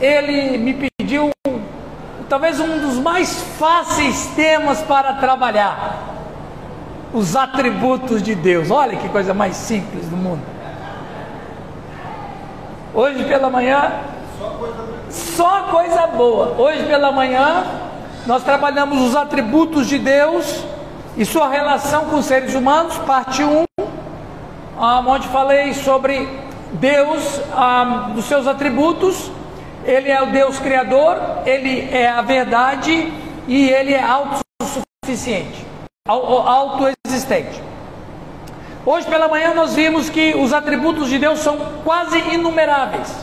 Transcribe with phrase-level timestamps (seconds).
[0.00, 1.30] ele me pediu
[2.28, 5.98] talvez um dos mais fáceis temas para trabalhar:
[7.12, 8.70] os atributos de Deus.
[8.70, 10.42] Olha que coisa mais simples do mundo.
[12.94, 13.92] Hoje pela manhã,
[15.10, 16.54] só coisa boa.
[16.58, 17.64] Hoje pela manhã,
[18.26, 20.64] nós trabalhamos os atributos de Deus
[21.16, 23.64] e sua relação com os seres humanos, parte 1,
[25.06, 26.28] onde falei sobre
[26.72, 27.40] Deus,
[28.14, 29.30] dos seus atributos.
[29.84, 31.16] Ele é o Deus Criador,
[31.46, 33.12] Ele é a verdade
[33.48, 35.66] e Ele é autossuficiente,
[36.06, 37.62] autoexistente.
[38.84, 43.14] Hoje pela manhã nós vimos que os atributos de Deus são quase inumeráveis.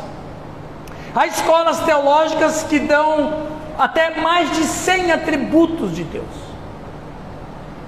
[1.16, 6.26] Há escolas teológicas que dão até mais de 100 atributos de Deus.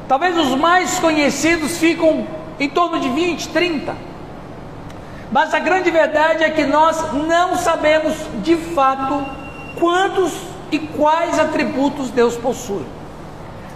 [0.07, 2.27] Talvez os mais conhecidos ficam
[2.59, 4.08] em torno de 20, 30.
[5.31, 9.25] Mas a grande verdade é que nós não sabemos de fato
[9.79, 10.33] quantos
[10.71, 12.85] e quais atributos Deus possui.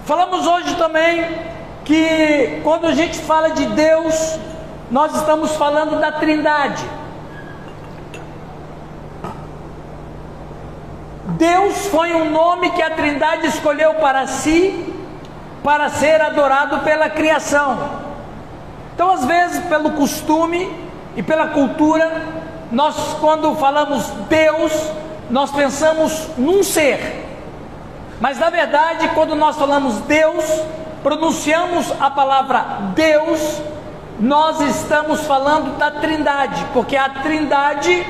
[0.06, 1.26] Falamos hoje também
[1.86, 4.40] que quando a gente fala de Deus,
[4.90, 6.84] nós estamos falando da Trindade.
[11.38, 14.94] Deus foi um nome que a Trindade escolheu para si,
[15.64, 18.02] para ser adorado pela criação.
[18.94, 20.70] Então, às vezes, pelo costume
[21.16, 22.24] e pela cultura,
[22.72, 24.72] nós, quando falamos Deus,
[25.30, 27.24] nós pensamos num ser.
[28.20, 30.44] Mas, na verdade, quando nós falamos Deus,
[31.04, 33.62] pronunciamos a palavra Deus,
[34.20, 38.06] nós estamos falando da Trindade, porque a Trindade,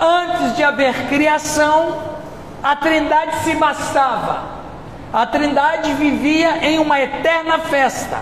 [0.00, 1.98] antes de haver criação,
[2.62, 4.54] a Trindade se bastava.
[5.12, 8.18] A Trindade vivia em uma eterna festa,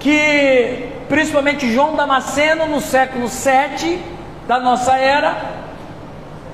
[0.00, 4.02] que principalmente João Damasceno, no século 7
[4.48, 5.44] da nossa era,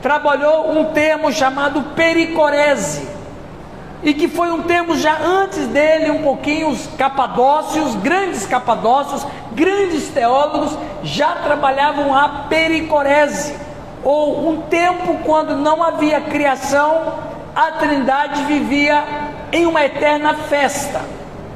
[0.02, 3.08] trabalhou um termo chamado pericorese,
[4.02, 10.08] e que foi um termo já antes dele, um pouquinho, os capadócios, grandes capadócios, grandes
[10.08, 13.54] teólogos, já trabalhavam a pericorese
[14.02, 17.14] ou um tempo quando não havia criação,
[17.54, 19.04] a Trindade vivia
[19.52, 21.00] em uma eterna festa.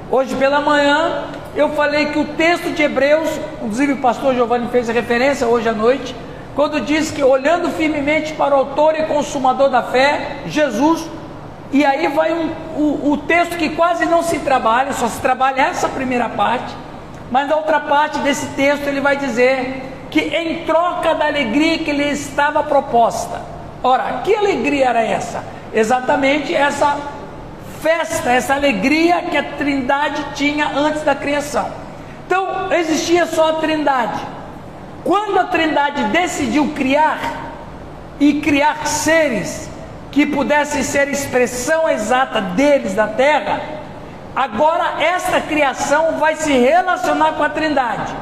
[0.09, 4.89] Hoje pela manhã eu falei que o texto de Hebreus, inclusive o pastor Giovanni fez
[4.89, 6.15] referência hoje à noite,
[6.55, 11.07] quando diz que olhando firmemente para o autor e consumador da fé, Jesus,
[11.71, 15.63] e aí vai um, o, o texto que quase não se trabalha, só se trabalha
[15.63, 16.75] essa primeira parte,
[17.31, 21.91] mas na outra parte desse texto ele vai dizer que em troca da alegria que
[21.91, 23.41] lhe estava proposta.
[23.83, 25.43] Ora, que alegria era essa?
[25.73, 26.99] Exatamente essa
[27.83, 31.71] festa, essa alegria que a Trindade tinha antes da criação.
[32.27, 34.21] Então, existia só a Trindade.
[35.05, 37.19] Quando a Trindade decidiu criar
[38.19, 39.69] e criar seres
[40.11, 43.61] que pudessem ser expressão exata deles na terra,
[44.35, 48.15] agora esta criação vai se relacionar com a Trindade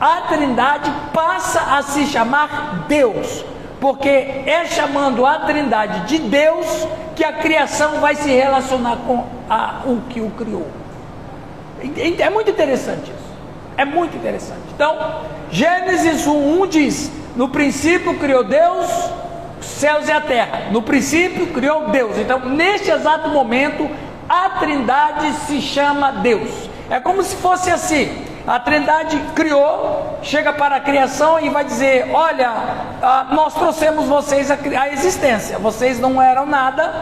[0.00, 3.44] a Trindade passa a se chamar Deus,
[3.80, 6.66] porque é chamando a Trindade de Deus
[7.16, 10.68] que a criação vai se relacionar com a, o que o criou.
[12.18, 13.30] É muito interessante isso.
[13.76, 14.60] É muito interessante.
[14.74, 18.86] Então, Gênesis 1, 1 diz: No princípio criou Deus
[19.58, 20.68] os céus e a terra.
[20.70, 22.18] No princípio criou Deus.
[22.18, 23.88] Então, neste exato momento,
[24.28, 26.50] a Trindade se chama Deus.
[26.90, 32.10] É como se fosse assim: a Trindade criou, chega para a criação e vai dizer:
[32.12, 32.50] Olha,
[33.00, 36.92] ah, nós trouxemos vocês a existência, vocês não eram nada,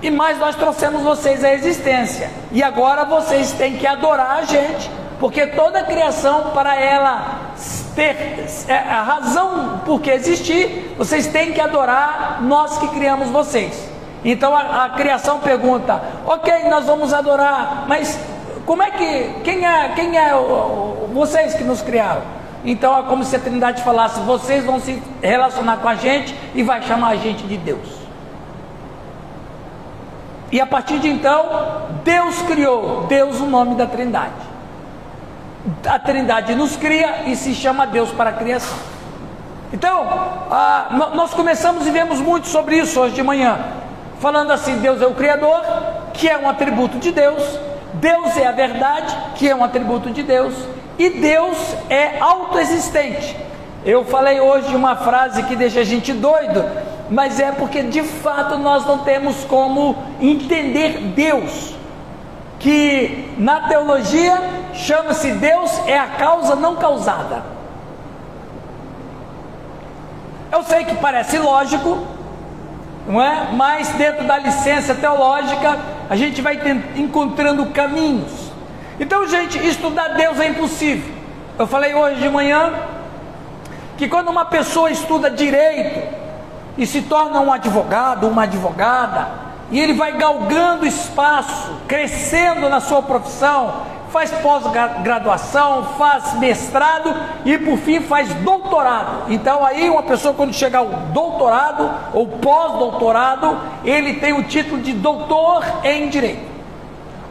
[0.00, 4.88] e mais nós trouxemos vocês à existência, e agora vocês têm que adorar a gente,
[5.18, 7.50] porque toda a criação, para ela
[7.96, 13.90] ter é, a razão por que existir, vocês têm que adorar nós que criamos vocês.
[14.24, 18.16] Então a, a criação pergunta: Ok, nós vamos adorar, mas
[18.70, 20.30] como é que, quem é, quem é
[21.12, 22.22] vocês que nos criaram?
[22.64, 26.62] Então é como se a Trindade falasse: vocês vão se relacionar com a gente e
[26.62, 27.88] vai chamar a gente de Deus.
[30.52, 34.30] E a partir de então, Deus criou, Deus o nome da Trindade.
[35.84, 38.78] A Trindade nos cria e se chama Deus para a criação.
[39.72, 40.06] Então,
[40.48, 43.58] ah, nós começamos e vemos muito sobre isso hoje de manhã,
[44.20, 45.60] falando assim: Deus é o Criador,
[46.14, 47.58] que é um atributo de Deus,
[48.00, 50.54] Deus é a verdade, que é um atributo de Deus,
[50.98, 51.56] e Deus
[51.90, 53.36] é autoexistente.
[53.84, 56.64] Eu falei hoje uma frase que deixa a gente doido,
[57.10, 61.74] mas é porque de fato nós não temos como entender Deus.
[62.58, 64.38] Que na teologia
[64.74, 67.42] chama-se Deus é a causa não causada.
[70.52, 72.06] Eu sei que parece lógico,
[73.10, 73.48] não é?
[73.52, 75.78] Mas dentro da licença teológica,
[76.08, 76.58] a gente vai
[76.96, 78.50] encontrando caminhos.
[78.98, 81.12] Então, gente, estudar Deus é impossível.
[81.58, 82.72] Eu falei hoje de manhã
[83.96, 86.08] que quando uma pessoa estuda direito
[86.78, 89.28] e se torna um advogado, uma advogada,
[89.70, 97.14] e ele vai galgando espaço, crescendo na sua profissão, faz pós-graduação, faz mestrado
[97.44, 99.32] e por fim faz doutorado.
[99.32, 104.92] Então aí uma pessoa quando chega ao doutorado ou pós-doutorado, ele tem o título de
[104.92, 106.50] doutor em direito.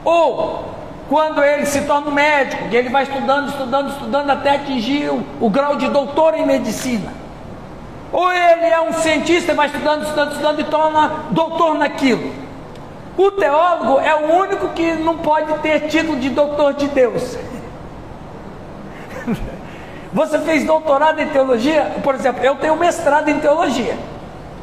[0.03, 0.65] Ou
[1.09, 5.49] quando ele se torna médico, e ele vai estudando, estudando, estudando até atingir o, o
[5.49, 7.11] grau de doutor em medicina.
[8.11, 12.31] Ou ele é um cientista, vai estudando, estudando, estudando e torna doutor naquilo.
[13.17, 17.37] O teólogo é o único que não pode ter título de doutor de Deus.
[20.11, 21.97] Você fez doutorado em teologia?
[22.03, 23.97] Por exemplo, eu tenho mestrado em teologia.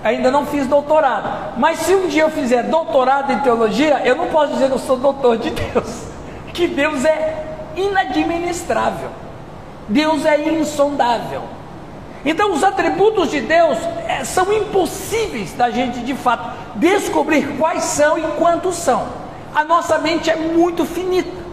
[0.02, 1.58] Ainda não fiz doutorado.
[1.58, 4.78] Mas se um dia eu fizer doutorado em teologia, eu não posso dizer que eu
[4.78, 6.06] sou doutor de Deus.
[6.52, 7.44] Que Deus é
[7.76, 9.10] inadministrável.
[9.88, 11.42] Deus é insondável.
[12.26, 13.78] Então, os atributos de Deus
[14.08, 19.06] é, são impossíveis da gente de fato descobrir quais são e quantos são.
[19.54, 21.46] A nossa mente é muito finita.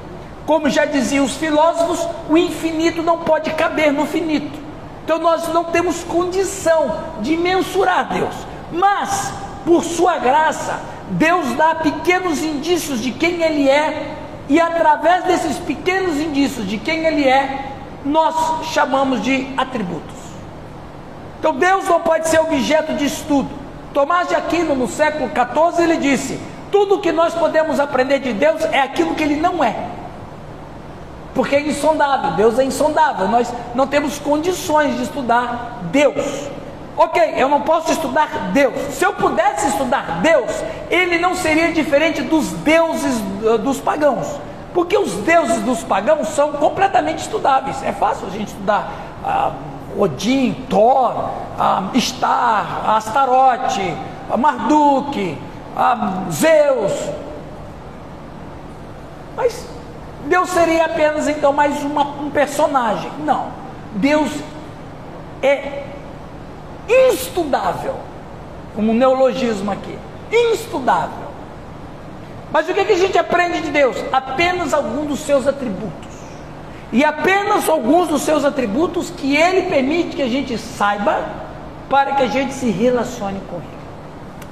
[0.48, 4.60] Como já diziam os filósofos, o infinito não pode caber no finito.
[5.06, 8.34] Então, nós não temos condição de mensurar Deus.
[8.72, 9.32] Mas,
[9.64, 10.82] por Sua graça,
[11.12, 14.16] Deus dá pequenos indícios de quem Ele é,
[14.50, 17.74] e através desses pequenos indícios de quem Ele é,
[18.04, 20.23] nós chamamos de atributos.
[21.44, 23.50] Então Deus não pode ser objeto de estudo.
[23.94, 26.40] Tomás de Aquino, no século XIV, ele disse:
[26.72, 29.76] tudo que nós podemos aprender de Deus é aquilo que ele não é.
[31.36, 36.48] Porque é insondável, Deus é insondável, nós não temos condições de estudar Deus.
[36.96, 38.74] Ok, eu não posso estudar Deus.
[38.94, 40.50] Se eu pudesse estudar Deus,
[40.90, 44.40] ele não seria diferente dos deuses uh, dos pagãos.
[44.74, 47.84] Porque os deuses dos pagãos são completamente estudáveis.
[47.84, 48.90] É fácil a gente estudar.
[49.22, 51.30] Uh, Odin, Thor,
[52.00, 53.96] Star, Astarote,
[54.38, 55.38] Marduk,
[56.32, 57.10] Zeus.
[59.36, 59.68] Mas
[60.26, 63.12] Deus seria apenas então mais uma, um personagem.
[63.26, 63.48] Não.
[63.96, 64.32] Deus
[65.42, 65.84] é
[66.88, 67.96] instudável.
[68.76, 69.98] Como um neologismo aqui.
[70.32, 71.34] Instudável.
[72.52, 73.98] Mas o que, que a gente aprende de Deus?
[74.12, 76.13] Apenas alguns dos seus atributos
[76.94, 81.26] e apenas alguns dos seus atributos que ele permite que a gente saiba
[81.90, 83.66] para que a gente se relacione com ele.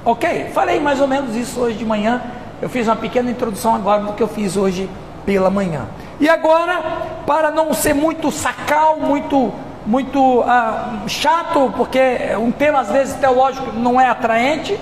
[0.04, 0.50] Ok?
[0.52, 2.20] Falei mais ou menos isso hoje de manhã.
[2.60, 4.90] Eu fiz uma pequena introdução agora do que eu fiz hoje
[5.24, 5.86] pela manhã.
[6.18, 6.82] E agora,
[7.24, 9.52] para não ser muito sacal, muito
[9.84, 12.00] muito ah, chato, porque
[12.38, 14.78] um tema às vezes teológico não é atraente,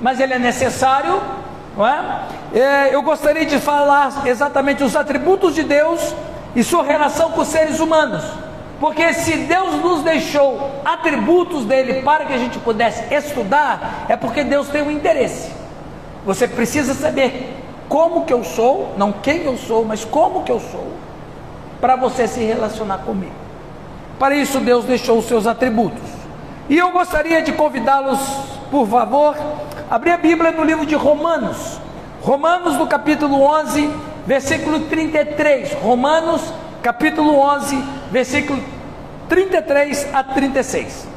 [0.00, 1.20] mas ele é necessário,
[1.76, 2.20] não é?
[2.54, 6.14] é eu gostaria de falar exatamente os atributos de Deus
[6.56, 8.24] e sua relação com os seres humanos.
[8.80, 14.42] Porque se Deus nos deixou atributos dele para que a gente pudesse estudar, é porque
[14.42, 15.52] Deus tem um interesse.
[16.24, 17.54] Você precisa saber
[17.88, 20.92] como que eu sou, não quem eu sou, mas como que eu sou,
[21.80, 23.32] para você se relacionar comigo.
[24.18, 26.16] Para isso Deus deixou os seus atributos.
[26.68, 28.18] E eu gostaria de convidá-los,
[28.70, 29.36] por favor,
[29.90, 31.78] abrir a Bíblia no livro de Romanos.
[32.22, 33.88] Romanos no capítulo 11,
[34.26, 36.42] versículo 33, Romanos,
[36.82, 37.76] capítulo 11,
[38.10, 38.62] versículo
[39.28, 41.08] 33 a 36.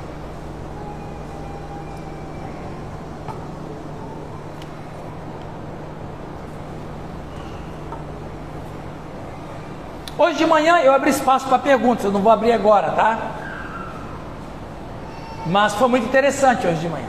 [10.18, 13.18] Hoje de manhã eu abri espaço para perguntas, eu não vou abrir agora, tá?
[15.48, 17.08] Mas foi muito interessante hoje de manhã.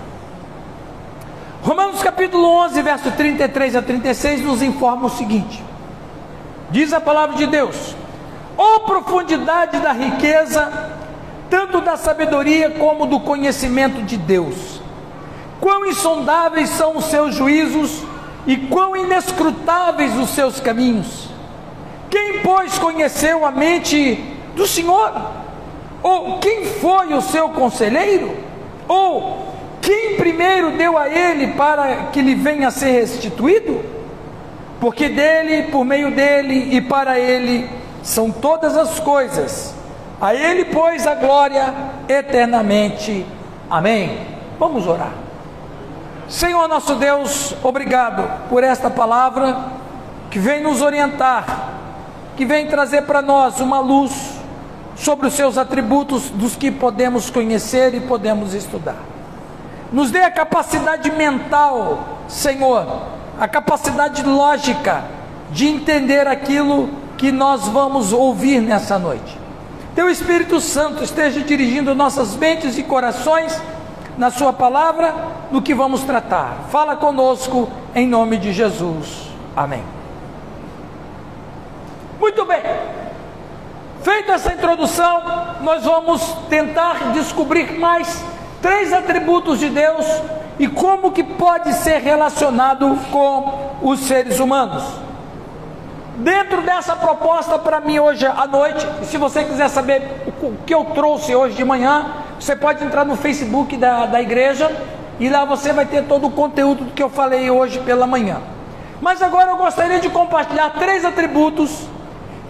[1.63, 5.70] Romanos capítulo 11, verso 33 a 36 nos informa o seguinte:
[6.71, 7.95] Diz a palavra de Deus:
[8.57, 10.93] Ó profundidade da riqueza,
[11.49, 14.81] tanto da sabedoria como do conhecimento de Deus.
[15.61, 18.03] Quão insondáveis são os seus juízos
[18.47, 21.29] e quão inescrutáveis os seus caminhos.
[22.09, 24.15] Quem, pois, conheceu a mente
[24.55, 25.13] do Senhor?
[26.03, 28.37] Ou quem foi o seu conselheiro?
[28.89, 34.00] Ou quem primeiro deu a ele para que lhe venha a ser restituído?
[34.81, 37.69] Porque dele, por meio dele e para ele
[38.03, 39.75] são todas as coisas.
[40.21, 41.73] A ele, pois, a glória
[42.09, 43.27] eternamente.
[43.71, 44.27] Amém.
[44.59, 45.13] Vamos orar.
[46.29, 49.57] Senhor nosso Deus, obrigado por esta palavra
[50.31, 51.73] que vem nos orientar,
[52.37, 54.41] que vem trazer para nós uma luz
[54.95, 58.99] sobre os seus atributos, dos que podemos conhecer e podemos estudar.
[59.91, 62.87] Nos dê a capacidade mental, Senhor,
[63.41, 65.03] a capacidade lógica
[65.51, 69.39] de entender aquilo que nós vamos ouvir nessa noite.
[69.95, 73.59] Teu Espírito Santo esteja dirigindo nossas mentes e corações
[74.19, 75.15] na Sua palavra,
[75.51, 76.67] no que vamos tratar.
[76.71, 79.31] Fala conosco em nome de Jesus.
[79.57, 79.83] Amém.
[82.21, 82.61] Muito bem.
[84.03, 85.23] Feita essa introdução,
[85.63, 88.23] nós vamos tentar descobrir mais
[88.61, 90.05] três atributos de Deus
[90.61, 94.85] e como que pode ser relacionado com os seres humanos.
[96.19, 100.03] Dentro dessa proposta para mim hoje à noite, se você quiser saber
[100.43, 104.71] o que eu trouxe hoje de manhã, você pode entrar no Facebook da, da igreja
[105.19, 108.37] e lá você vai ter todo o conteúdo do que eu falei hoje pela manhã.
[109.01, 111.89] Mas agora eu gostaria de compartilhar três atributos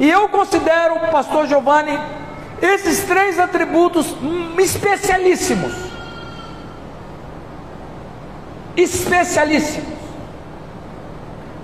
[0.01, 1.97] e eu considero, pastor Giovanni,
[2.61, 4.17] esses três atributos
[4.59, 5.90] especialíssimos.
[8.83, 9.99] Especialíssimos.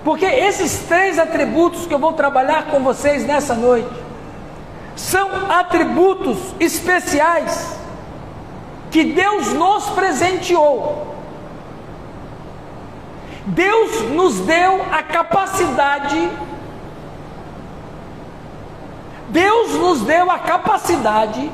[0.03, 3.89] Porque esses três atributos que eu vou trabalhar com vocês nessa noite
[4.95, 7.77] são atributos especiais
[8.89, 11.15] que Deus nos presenteou.
[13.45, 16.29] Deus nos deu a capacidade
[19.29, 21.51] Deus nos deu a capacidade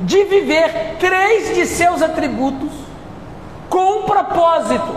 [0.00, 2.70] de viver três de seus atributos
[3.70, 4.96] com um propósito,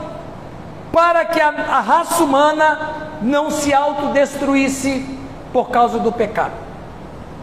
[0.92, 5.06] para que a, a raça humana não se autodestruísse
[5.54, 6.54] por causa do pecado.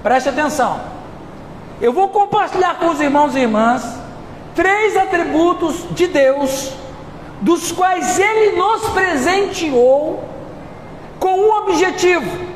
[0.03, 0.81] Preste atenção.
[1.81, 3.99] Eu vou compartilhar com os irmãos e irmãs
[4.55, 6.73] três atributos de Deus,
[7.41, 10.23] dos quais Ele nos presenteou
[11.19, 12.51] com um objetivo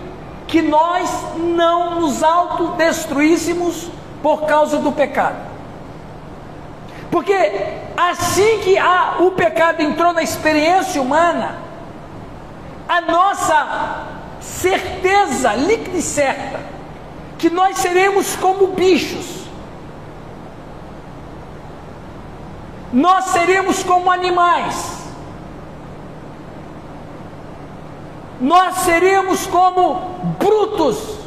[0.46, 3.88] que nós não nos autodestruíssemos
[4.22, 5.53] por causa do pecado.
[7.14, 7.52] Porque
[7.96, 11.58] assim que a, o pecado entrou na experiência humana,
[12.88, 14.06] a nossa
[14.40, 16.58] certeza líquida e certa
[17.38, 19.44] que nós seremos como bichos,
[22.92, 25.04] nós seremos como animais,
[28.40, 30.00] nós seríamos como
[30.40, 31.20] brutos.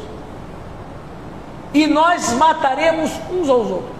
[1.72, 3.97] E nós mataremos uns aos outros.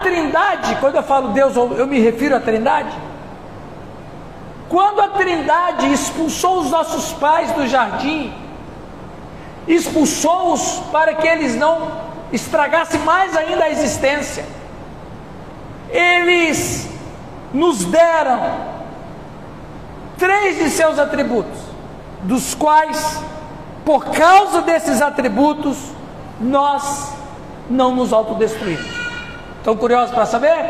[0.00, 2.96] Trindade, quando eu falo Deus, eu me refiro à Trindade.
[4.68, 8.32] Quando a Trindade expulsou os nossos pais do jardim,
[9.68, 11.90] expulsou-os para que eles não
[12.32, 14.44] estragassem mais ainda a existência,
[15.90, 16.88] eles
[17.52, 18.40] nos deram
[20.18, 21.60] três de seus atributos,
[22.22, 23.20] dos quais,
[23.84, 25.76] por causa desses atributos,
[26.40, 27.12] nós
[27.70, 28.95] não nos autodestruímos.
[29.66, 30.64] Estão curiosos para saber?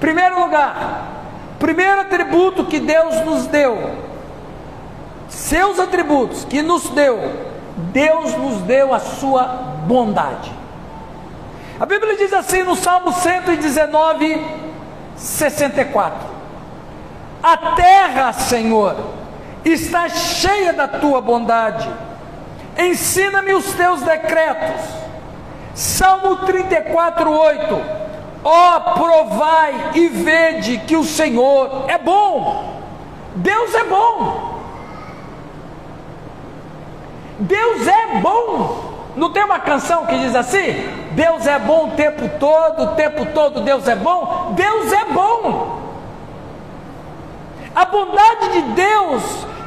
[0.00, 1.08] Primeiro lugar,
[1.58, 3.98] primeiro atributo que Deus nos deu,
[5.28, 7.18] seus atributos que nos deu,
[7.92, 9.44] Deus nos deu a sua
[9.86, 10.50] bondade.
[11.78, 14.42] A Bíblia diz assim no Salmo 119,
[15.14, 16.26] 64:
[17.42, 18.96] a terra, Senhor,
[19.66, 21.90] está cheia da tua bondade.
[22.78, 25.03] Ensina-me os teus decretos.
[25.74, 27.80] Salmo 34, 8.
[28.44, 32.82] Ó, oh, provai e vede que o Senhor é bom.
[33.36, 34.60] Deus é bom.
[37.40, 38.94] Deus é bom.
[39.16, 40.88] Não tem uma canção que diz assim?
[41.12, 44.52] Deus é bom o tempo todo, o tempo todo Deus é bom.
[44.54, 45.80] Deus é bom.
[47.74, 49.22] A bondade de Deus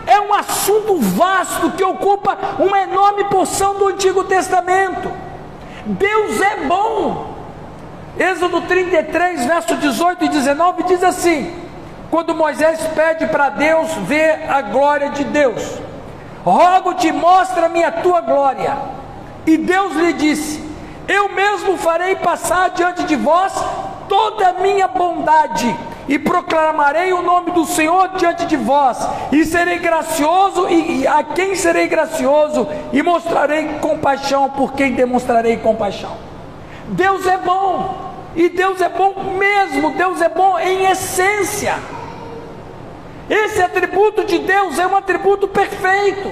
[0.06, 5.27] é um assunto vasto que ocupa uma enorme porção do Antigo Testamento.
[5.88, 7.36] Deus é bom.
[8.20, 11.54] Êxodo 33, verso 18 e 19 diz assim:
[12.10, 15.80] Quando Moisés pede para Deus ver a glória de Deus,
[16.44, 18.76] rogo-te, mostra-me a tua glória.
[19.46, 20.64] E Deus lhe disse:
[21.08, 23.54] Eu mesmo farei passar diante de vós
[24.10, 25.74] toda a minha bondade
[26.08, 28.98] e proclamarei o nome do Senhor diante de vós,
[29.32, 36.16] e serei gracioso, e, a quem serei gracioso, e mostrarei compaixão por quem demonstrarei compaixão.
[36.88, 41.76] Deus é bom, e Deus é bom mesmo, Deus é bom em essência.
[43.30, 46.32] Esse atributo de Deus é um atributo perfeito.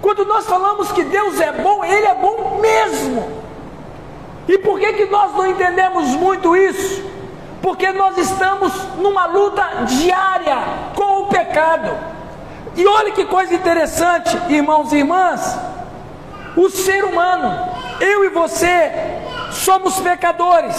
[0.00, 3.42] Quando nós falamos que Deus é bom, Ele é bom mesmo.
[4.48, 7.11] E por que, que nós não entendemos muito isso?
[7.62, 10.56] Porque nós estamos numa luta diária
[10.96, 11.96] com o pecado.
[12.74, 15.58] E olha que coisa interessante, irmãos e irmãs,
[16.56, 17.68] o ser humano,
[18.00, 18.90] eu e você,
[19.52, 20.76] somos pecadores,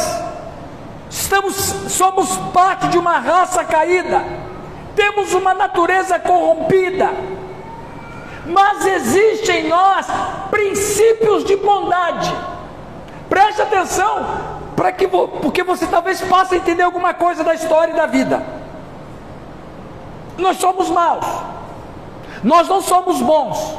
[1.10, 1.56] estamos,
[1.88, 4.22] somos parte de uma raça caída,
[4.96, 7.12] temos uma natureza corrompida,
[8.46, 10.06] mas existe em nós
[10.52, 12.34] princípios de bondade.
[13.30, 18.06] Preste atenção, para que porque você talvez possa entender alguma coisa da história e da
[18.06, 18.44] vida.
[20.38, 21.26] Nós somos maus.
[22.44, 23.78] Nós não somos bons.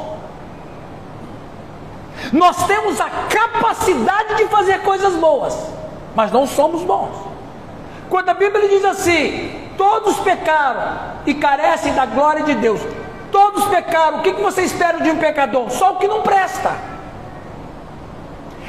[2.31, 5.55] Nós temos a capacidade de fazer coisas boas,
[6.15, 7.11] mas não somos bons.
[8.09, 12.79] Quando a Bíblia diz assim: todos pecaram e carecem da glória de Deus,
[13.31, 15.69] todos pecaram, o que você espera de um pecador?
[15.69, 16.94] Só o que não presta.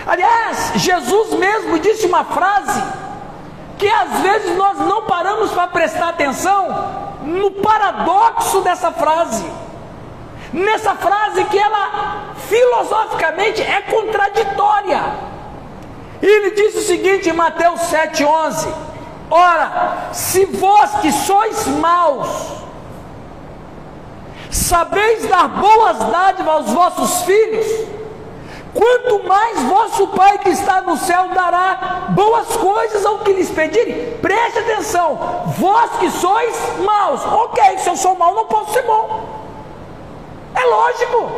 [0.06, 2.82] Aliás, Jesus mesmo disse uma frase
[3.76, 9.44] que às vezes nós não paramos para prestar atenção no paradoxo dessa frase
[10.52, 15.02] nessa frase que ela filosoficamente é contraditória.
[16.22, 18.72] Ele diz o seguinte em Mateus 7,11:
[19.30, 22.28] Ora, se vós que sois maus,
[24.50, 27.66] sabeis dar boas dádivas aos vossos filhos,
[28.76, 34.18] quanto mais vosso Pai que está no céu dará boas coisas ao que lhes pedirem.
[34.18, 35.16] Preste atenção,
[35.58, 39.26] vós que sois maus, ok, se eu sou mau, não posso ser bom.
[40.54, 41.30] É lógico.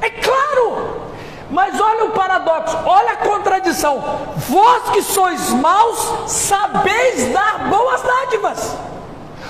[0.00, 1.04] É claro.
[1.50, 4.02] Mas olha o paradoxo, olha a contradição.
[4.48, 8.76] Vós que sois maus, sabeis dar boas dádivas.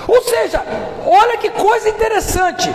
[0.07, 0.63] Ou seja,
[1.05, 2.73] olha que coisa interessante.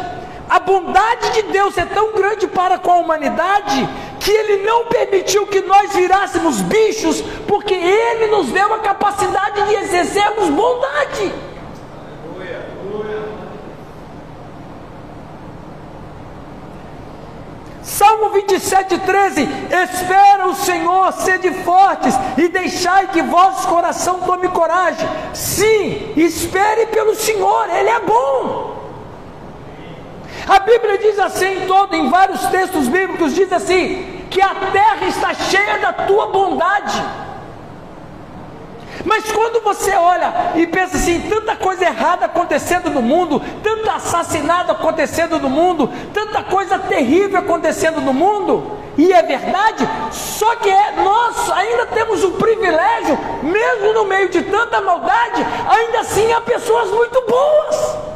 [0.51, 3.89] A bondade de Deus é tão grande para com a humanidade
[4.19, 9.75] que Ele não permitiu que nós virássemos bichos, porque Ele nos deu a capacidade de
[9.77, 11.33] exercermos bondade.
[17.81, 19.49] Salmo 27, 13:
[19.85, 25.09] Espera o Senhor, sede fortes e deixai que vosso coração tome coragem.
[25.33, 28.70] Sim, espere pelo Senhor, Ele é bom.
[30.51, 35.33] A Bíblia diz assim, todo, em vários textos bíblicos, diz assim: que a terra está
[35.33, 37.01] cheia da tua bondade.
[39.05, 44.73] Mas quando você olha e pensa assim, tanta coisa errada acontecendo no mundo, tanto assassinato
[44.73, 50.97] acontecendo no mundo, tanta coisa terrível acontecendo no mundo, e é verdade, só que é,
[50.97, 56.91] nós ainda temos o privilégio, mesmo no meio de tanta maldade, ainda assim há pessoas
[56.91, 58.10] muito boas.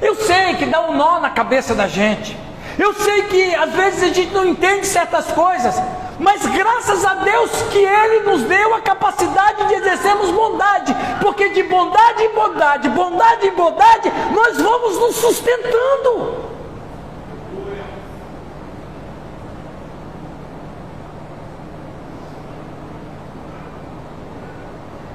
[0.00, 2.36] Eu sei que dá um nó na cabeça da gente.
[2.78, 5.74] Eu sei que às vezes a gente não entende certas coisas,
[6.18, 11.62] mas graças a Deus que Ele nos deu a capacidade de exercermos bondade, porque de
[11.64, 16.50] bondade em bondade, bondade em bondade, nós vamos nos sustentando.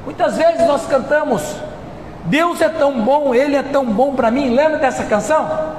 [0.05, 1.41] Muitas vezes nós cantamos,
[2.25, 4.49] Deus é tão bom, Ele é tão bom para mim.
[4.49, 5.75] Lembra dessa canção?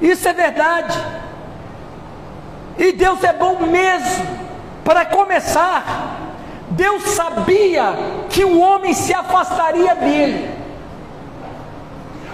[0.00, 0.98] Isso é verdade.
[2.78, 4.26] E Deus é bom mesmo.
[4.84, 6.16] Para começar,
[6.70, 7.94] Deus sabia
[8.28, 10.50] que o homem se afastaria dele.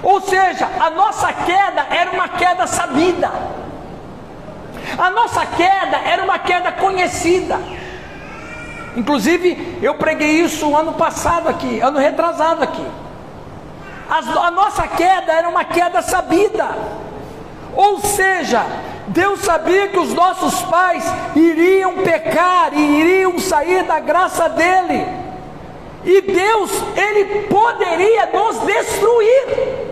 [0.02, 3.30] Ou seja, a nossa queda era uma queda sabida.
[4.96, 7.59] A nossa queda era uma queda conhecida.
[8.96, 12.85] Inclusive, eu preguei isso ano passado aqui, ano retrasado aqui.
[14.09, 16.66] a nossa queda era uma queda sabida.
[17.74, 18.64] Ou seja,
[19.09, 21.04] Deus sabia que os nossos pais
[21.35, 25.06] iriam pecar e iriam sair da graça dele.
[26.02, 29.87] E Deus, ele poderia nos destruir.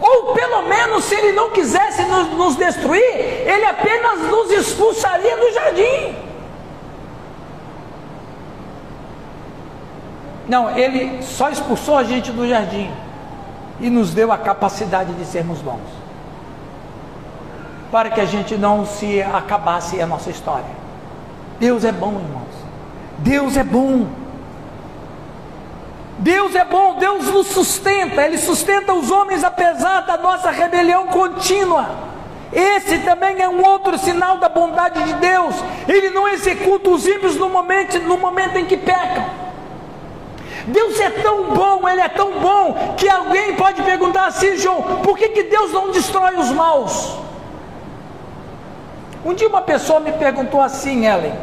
[0.00, 5.52] Ou pelo menos, se ele não quisesse nos, nos destruir, ele apenas nos expulsaria do
[5.52, 6.14] jardim.
[10.48, 12.90] Não, ele só expulsou a gente do jardim
[13.80, 15.80] e nos deu a capacidade de sermos bons.
[17.90, 20.86] Para que a gente não se acabasse a nossa história.
[21.58, 22.54] Deus é bom, irmãos.
[23.18, 24.06] Deus é bom.
[26.18, 32.06] Deus é bom, Deus nos sustenta, Ele sustenta os homens apesar da nossa rebelião contínua.
[32.52, 35.54] Esse também é um outro sinal da bondade de Deus.
[35.86, 39.26] Ele não executa os ímpios no momento, no momento em que pecam.
[40.66, 45.18] Deus é tão bom, Ele é tão bom, que alguém pode perguntar assim, João, por
[45.18, 47.18] que, que Deus não destrói os maus?
[49.24, 51.34] Um dia uma pessoa me perguntou assim, Ellen,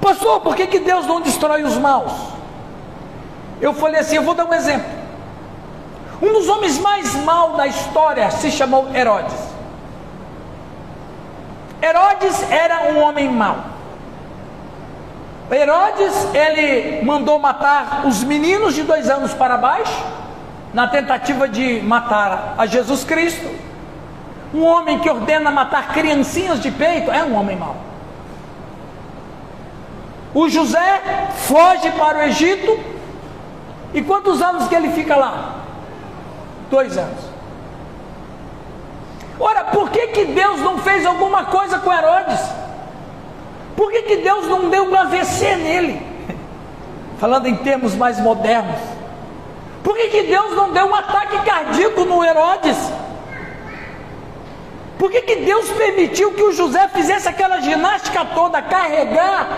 [0.00, 2.12] pastor, por que, que Deus não destrói os maus?
[3.62, 4.90] Eu falei assim: eu vou dar um exemplo.
[6.20, 9.34] Um dos homens mais mal da história se chamou Herodes.
[11.80, 13.56] Herodes era um homem mau.
[15.50, 20.04] Herodes, ele mandou matar os meninos de dois anos para baixo,
[20.72, 23.48] na tentativa de matar a Jesus Cristo.
[24.54, 27.76] Um homem que ordena matar criancinhas de peito é um homem mau.
[30.34, 32.91] O José foge para o Egito.
[33.94, 35.56] E quantos anos que ele fica lá?
[36.70, 37.32] Dois anos.
[39.38, 42.40] Ora, por que, que Deus não fez alguma coisa com Herodes?
[43.76, 46.06] Por que, que Deus não deu um AVC nele?
[47.18, 48.78] Falando em termos mais modernos.
[49.82, 52.76] Por que, que Deus não deu um ataque cardíaco no Herodes?
[54.98, 59.48] Por que, que Deus permitiu que o José fizesse aquela ginástica toda, carregar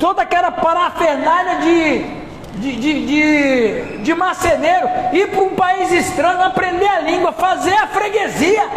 [0.00, 2.19] toda aquela parafernália de,
[2.54, 7.86] de, de, de, de marceneiro, ir para um país estranho, aprender a língua, fazer a
[7.86, 8.68] freguesia?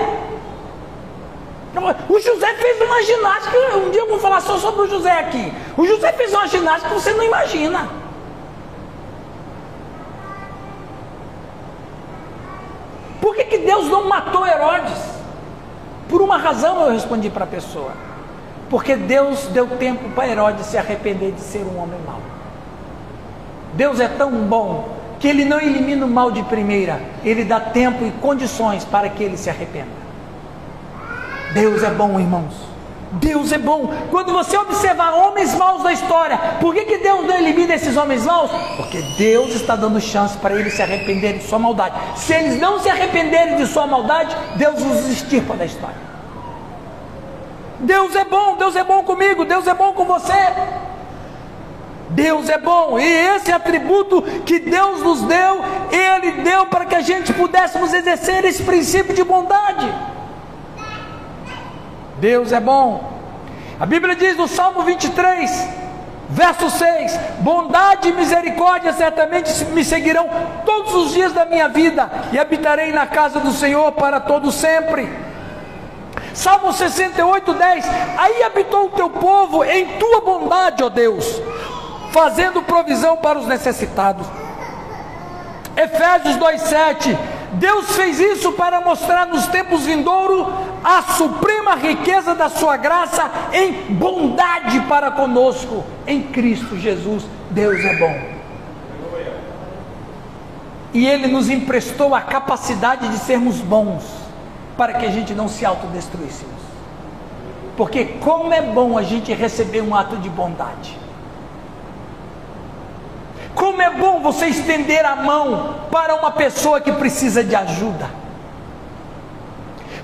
[2.07, 5.51] O José fez uma ginástica, um dia eu vou falar só sobre o José aqui.
[5.75, 7.89] O José fez uma ginástica que você não imagina.
[13.19, 15.01] Por que, que Deus não matou Herodes?
[16.07, 17.91] Por uma razão eu respondi para a pessoa.
[18.69, 22.22] Porque Deus deu tempo para Herodes se arrepender de ser um homem mau.
[23.73, 28.05] Deus é tão bom que ele não elimina o mal de primeira, ele dá tempo
[28.05, 30.03] e condições para que ele se arrependa.
[31.53, 32.73] Deus é bom, irmãos.
[33.13, 33.93] Deus é bom.
[34.09, 38.25] Quando você observar homens maus da história, por que, que Deus não elimina esses homens
[38.25, 38.49] maus?
[38.75, 41.95] Porque Deus está dando chance para eles se arrependerem de sua maldade.
[42.15, 45.95] Se eles não se arrependerem de sua maldade, Deus os extirpa da história.
[47.79, 50.33] Deus é bom, Deus é bom comigo, Deus é bom com você.
[52.13, 57.01] Deus é bom, e esse atributo que Deus nos deu, Ele deu para que a
[57.01, 59.91] gente pudéssemos exercer esse princípio de bondade.
[62.17, 63.11] Deus é bom.
[63.79, 65.49] A Bíblia diz no Salmo 23,
[66.29, 70.29] verso 6: Bondade e misericórdia certamente me seguirão
[70.65, 75.09] todos os dias da minha vida, e habitarei na casa do Senhor para todo sempre.
[76.33, 77.85] Salmo 68, 10:
[78.17, 81.41] Aí habitou o teu povo em tua bondade, ó Deus,
[82.13, 84.25] fazendo provisão para os necessitados.
[85.75, 87.17] Efésios 2,7:
[87.53, 90.47] Deus fez isso para mostrar nos tempos vindouros
[90.83, 97.25] a suprema riqueza da sua graça em bondade para conosco, em Cristo Jesus.
[97.49, 98.33] Deus é bom.
[100.93, 104.03] E Ele nos emprestou a capacidade de sermos bons,
[104.77, 106.53] para que a gente não se autodestruíssemos.
[107.75, 111.02] Porque como é bom a gente receber um ato de bondade.
[113.55, 118.09] Como é bom você estender a mão para uma pessoa que precisa de ajuda.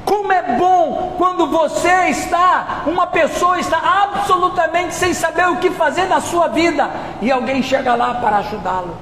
[0.06, 6.06] Como é bom quando você está, uma pessoa está absolutamente sem saber o que fazer
[6.06, 6.90] na sua vida
[7.22, 8.98] e alguém chega lá para ajudá-lo.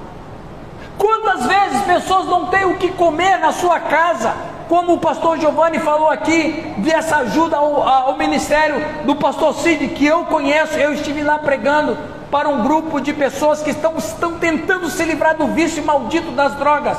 [0.98, 4.34] Quantas vezes pessoas não têm o que comer na sua casa,
[4.68, 10.06] como o pastor Giovanni falou aqui, dessa ajuda ao, ao ministério do pastor Cid, que
[10.06, 11.98] eu conheço, eu estive lá pregando
[12.30, 16.56] para um grupo de pessoas que estão, estão tentando se livrar do vício maldito das
[16.56, 16.98] drogas.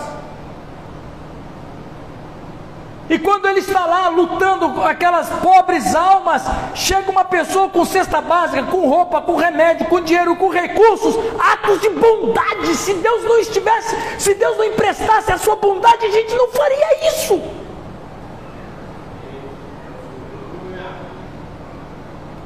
[3.11, 8.21] E quando ele está lá lutando com aquelas pobres almas, chega uma pessoa com cesta
[8.21, 12.75] básica, com roupa, com remédio, com dinheiro, com recursos, atos de bondade.
[12.75, 17.09] Se Deus não estivesse, se Deus não emprestasse a sua bondade, a gente não faria
[17.09, 17.41] isso.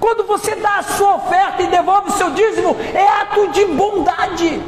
[0.03, 4.61] Quando você dá a sua oferta e devolve o seu dízimo, é ato de bondade.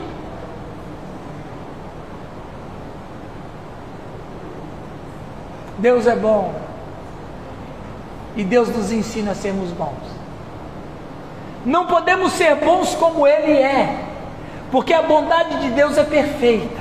[5.77, 6.55] Deus é bom.
[8.37, 10.07] E Deus nos ensina a sermos bons.
[11.67, 14.05] Não podemos ser bons como Ele é,
[14.71, 16.81] porque a bondade de Deus é perfeita.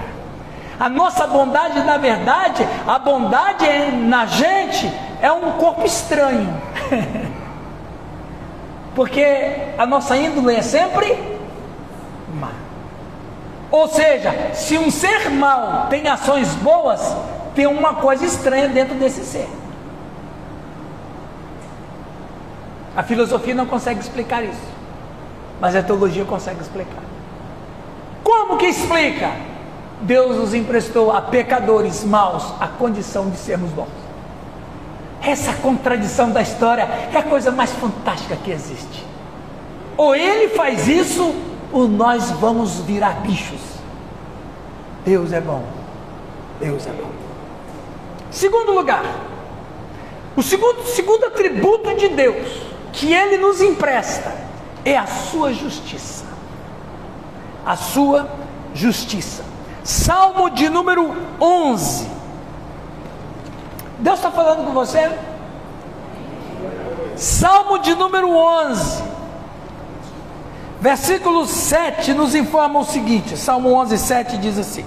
[0.79, 6.55] A nossa bondade, na verdade, a bondade é, na gente é um corpo estranho.
[8.95, 9.25] Porque
[9.77, 11.17] a nossa índole é sempre
[12.39, 12.51] má.
[13.71, 17.01] Ou seja, se um ser mau tem ações boas,
[17.55, 19.49] tem uma coisa estranha dentro desse ser.
[22.95, 24.61] A filosofia não consegue explicar isso,
[25.59, 27.01] mas a teologia consegue explicar.
[28.23, 29.31] Como que explica?
[30.01, 34.02] Deus nos emprestou a pecadores maus a condição de sermos bons.
[35.23, 36.83] Essa contradição da história
[37.13, 39.05] é a coisa mais fantástica que existe.
[39.95, 41.33] Ou ele faz isso,
[41.71, 43.61] ou nós vamos virar bichos.
[45.05, 45.63] Deus é bom.
[46.59, 47.09] Deus é bom.
[48.29, 49.03] Segundo lugar,
[50.35, 54.33] o segundo, segundo atributo de Deus que Ele nos empresta
[54.85, 56.25] é a sua justiça.
[57.65, 58.29] A sua
[58.73, 59.43] justiça.
[59.83, 62.12] Salmo de número 11.
[64.03, 65.09] Deus está falando com você?
[67.15, 69.01] Salmo de número 11.
[70.81, 74.85] Versículo 7 nos informa o seguinte: Salmo 11, 7 diz assim: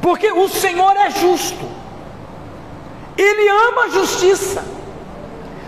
[0.00, 1.64] Porque o Senhor é justo,
[3.16, 4.64] Ele ama a justiça,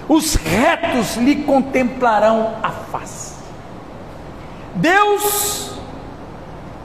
[0.08, 3.34] os retos lhe contemplarão a face.
[4.74, 5.78] Deus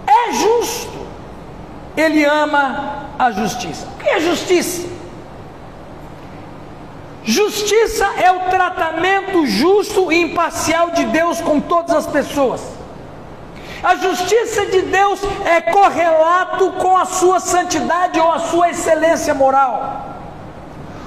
[0.05, 1.07] é justo,
[1.97, 3.87] Ele ama a justiça.
[3.87, 4.88] O que é justiça?
[7.29, 12.59] Justiça é o tratamento justo e imparcial de Deus com todas as pessoas.
[13.83, 20.07] A justiça de Deus é correlato com a sua santidade ou a sua excelência moral.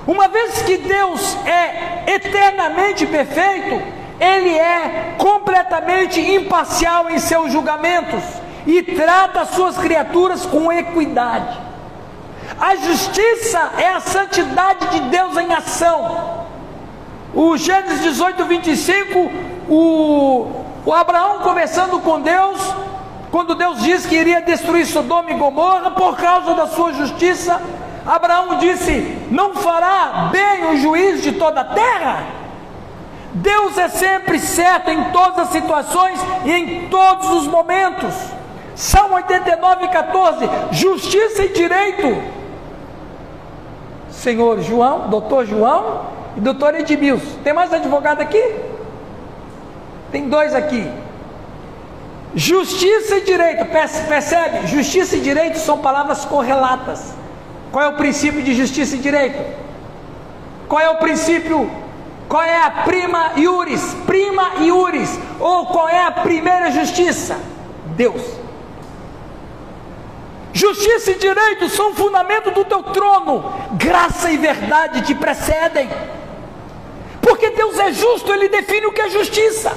[0.07, 3.83] Uma vez que Deus é eternamente perfeito,
[4.21, 8.23] Ele é completamente imparcial em seus julgamentos
[8.65, 11.72] e trata as suas criaturas com equidade.
[12.63, 16.47] A justiça é a santidade de Deus em ação.
[17.35, 19.33] O Gênesis 18, 25,
[19.69, 22.61] o, o Abraão conversando com Deus,
[23.33, 27.61] quando Deus disse que iria destruir Sodoma e Gomorra por causa da sua justiça,
[28.07, 32.27] Abraão disse: Não fará bem o juiz de toda a terra?
[33.33, 38.15] Deus é sempre certo em todas as situações e em todos os momentos.
[38.77, 42.42] Salmo 89, 14: Justiça e direito
[44.23, 46.07] senhor João, doutor João
[46.37, 47.39] e doutor Edmilson.
[47.43, 48.43] Tem mais advogado aqui?
[50.13, 50.89] Tem dois aqui.
[52.35, 54.67] Justiça e direito, percebe?
[54.67, 57.15] Justiça e direito são palavras correlatas.
[57.71, 59.43] Qual é o princípio de justiça e direito?
[60.69, 61.71] Qual é o princípio?
[62.29, 63.95] Qual é a prima iuris?
[64.07, 65.19] Prima iuris.
[65.41, 67.39] Ou qual é a primeira justiça?
[67.97, 68.42] Deus.
[70.53, 73.53] Justiça e direito são fundamento do teu trono.
[73.73, 75.89] Graça e verdade te precedem.
[77.21, 79.73] Porque Deus é justo, Ele define o que é justiça.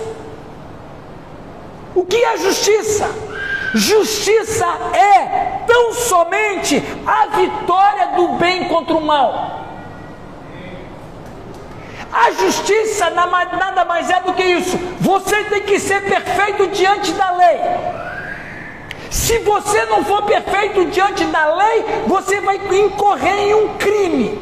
[1.94, 3.10] O que é justiça?
[3.74, 9.64] Justiça é tão somente a vitória do bem contra o mal.
[12.12, 14.78] A justiça nada mais é do que isso.
[15.00, 17.60] Você tem que ser perfeito diante da lei.
[19.16, 24.38] Se você não for perfeito diante da lei, você vai incorrer em um crime.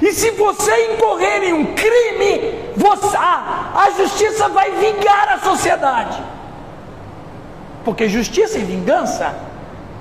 [0.00, 6.22] E se você incorrer em um crime, você, a, a justiça vai vingar a sociedade.
[7.84, 9.34] Porque justiça e vingança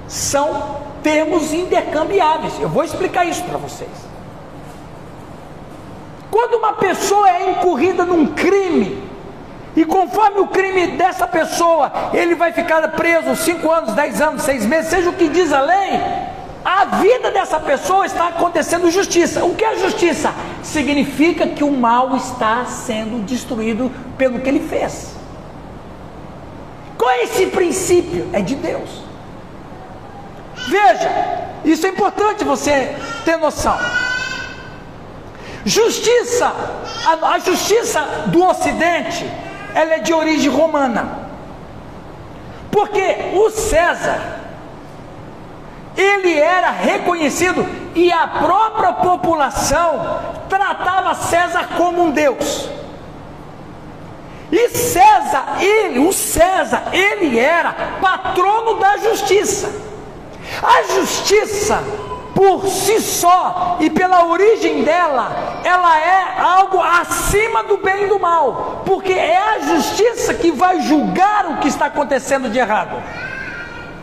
[0.08, 2.54] são termos intercambiáveis.
[2.60, 3.90] Eu vou explicar isso para vocês.
[6.30, 9.02] Quando uma pessoa é incorrida num crime,
[9.76, 14.66] e conforme o crime dessa pessoa, ele vai ficar preso 5 anos, 10 anos, 6
[14.66, 16.00] meses, seja o que diz a lei,
[16.64, 19.44] a vida dessa pessoa está acontecendo justiça.
[19.44, 20.34] O que é justiça?
[20.62, 25.16] Significa que o mal está sendo destruído pelo que ele fez.
[26.98, 28.30] Qual é esse princípio?
[28.32, 28.90] É de Deus.
[30.68, 31.10] Veja,
[31.66, 33.78] isso é importante você ter noção.
[35.66, 36.54] Justiça,
[37.06, 39.26] a, a justiça do Ocidente
[39.74, 41.24] ela é de origem romana.
[42.72, 44.40] Porque o César,
[45.96, 52.70] ele era reconhecido e a própria população tratava César como um deus.
[54.52, 59.72] E César, ele, o César, ele era patrono da justiça.
[60.62, 61.84] A justiça
[62.34, 68.20] por si só e pela origem dela, ela é algo acima do bem e do
[68.20, 73.02] mal, porque é a justiça que vai julgar o que está acontecendo de errado.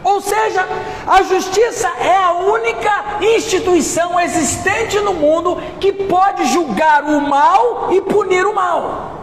[0.03, 0.67] Ou seja,
[1.07, 8.01] a justiça é a única instituição existente no mundo que pode julgar o mal e
[8.01, 9.20] punir o mal.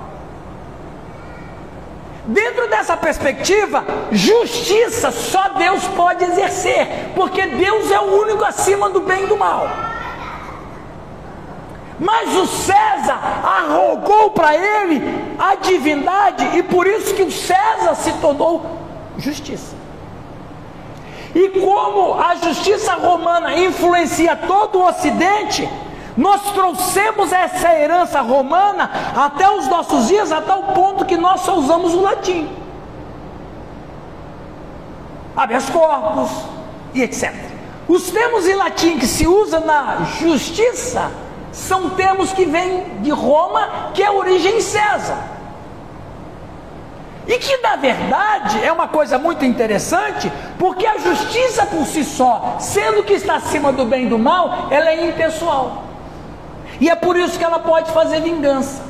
[2.28, 9.00] Dentro dessa perspectiva, justiça só Deus pode exercer, porque Deus é o único acima do
[9.00, 9.66] bem e do mal.
[11.98, 15.02] Mas o César arrogou para ele
[15.40, 18.78] a divindade, e por isso que o César se tornou
[19.18, 19.78] justiça.
[21.34, 25.68] E como a justiça romana influencia todo o Ocidente,
[26.18, 31.56] nós trouxemos essa herança romana até os nossos dias, até o ponto que nós só
[31.56, 32.50] usamos o latim.
[35.36, 36.32] Habeas corpus,
[36.96, 37.32] e etc.
[37.88, 41.12] Os termos em latim que se usa na justiça
[41.52, 45.18] são termos que vêm de Roma, que é origem César.
[47.28, 52.56] E que na verdade é uma coisa muito interessante, porque a justiça por si só,
[52.60, 55.87] sendo que está acima do bem e do mal, ela é impessoal.
[56.80, 58.88] E é por isso que ela pode fazer vingança.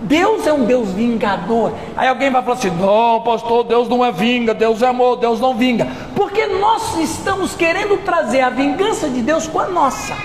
[0.00, 1.72] Deus é um Deus vingador.
[1.96, 5.40] Aí alguém vai falar assim: não, pastor, Deus não é vinga, Deus é amor, Deus
[5.40, 5.88] não vinga.
[6.14, 10.16] Porque nós estamos querendo trazer a vingança de Deus com a nossa.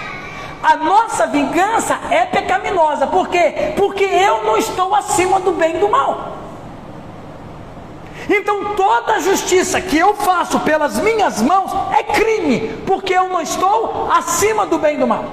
[0.62, 3.08] A nossa vingança é pecaminosa.
[3.08, 3.74] Por quê?
[3.76, 6.38] Porque eu não estou acima do bem e do mal.
[8.30, 14.08] Então toda justiça que eu faço pelas minhas mãos é crime, porque eu não estou
[14.12, 15.26] acima do bem e do mal.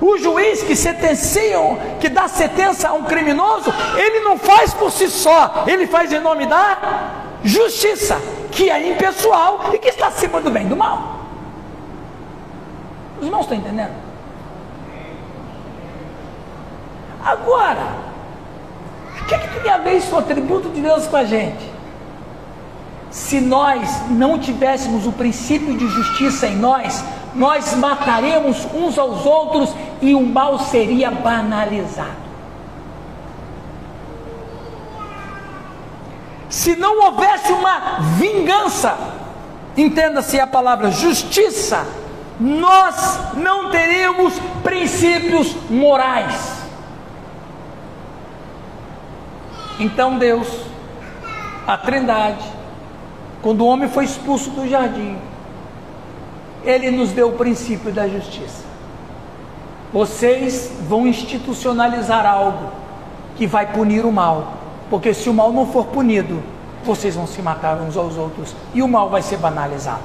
[0.00, 1.58] O juiz que sentencia,
[2.00, 6.20] que dá sentença a um criminoso, ele não faz por si só, ele faz em
[6.20, 8.20] nome da justiça,
[8.52, 11.18] que é impessoal e que está acima do bem e do mal.
[13.18, 13.92] Os irmãos estão entendendo?
[17.24, 17.96] Agora,
[19.20, 21.78] o que, que tem a ver isso o atributo de Deus com a gente?
[23.10, 27.04] Se nós não tivéssemos o princípio de justiça em nós,
[27.38, 29.72] nós mataremos uns aos outros
[30.02, 32.28] e o mal seria banalizado.
[36.48, 38.98] Se não houvesse uma vingança,
[39.76, 41.86] entenda-se a palavra justiça,
[42.40, 46.58] nós não teríamos princípios morais.
[49.78, 50.48] Então Deus,
[51.66, 52.44] a Trindade,
[53.40, 55.16] quando o homem foi expulso do jardim,
[56.64, 58.64] ele nos deu o princípio da justiça.
[59.92, 62.70] Vocês vão institucionalizar algo
[63.36, 64.54] que vai punir o mal,
[64.90, 66.42] porque se o mal não for punido,
[66.84, 70.02] vocês vão se matar uns aos outros e o mal vai ser banalizado.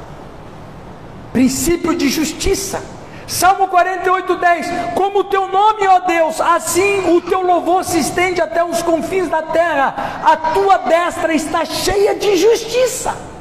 [1.31, 2.81] Princípio de justiça.
[3.25, 8.41] Salmo 48, 10: Como o teu nome, ó Deus, assim o teu louvor se estende
[8.41, 13.32] até os confins da terra, a tua destra está cheia de justiça.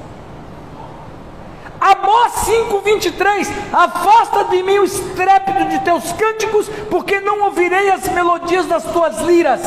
[1.82, 8.66] Amós 5,23: Afasta de mim o estrépito de teus cânticos, porque não ouvirei as melodias
[8.66, 9.60] das tuas liras.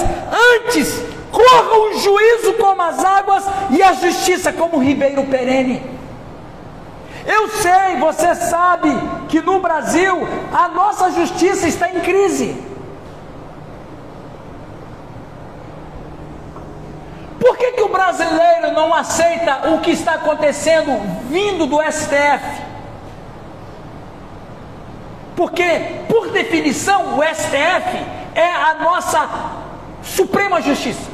[0.55, 0.97] Antes,
[1.29, 5.83] corra o juízo como as águas e a justiça como o ribeiro perene.
[7.25, 8.89] Eu sei, você sabe
[9.27, 12.55] que no Brasil a nossa justiça está em crise.
[17.41, 20.91] Por que, que o brasileiro não aceita o que está acontecendo
[21.29, 22.61] vindo do STF?
[25.35, 25.67] Porque,
[26.09, 28.05] por definição, o STF
[28.35, 29.29] é a nossa
[30.03, 31.09] Suprema Justiça,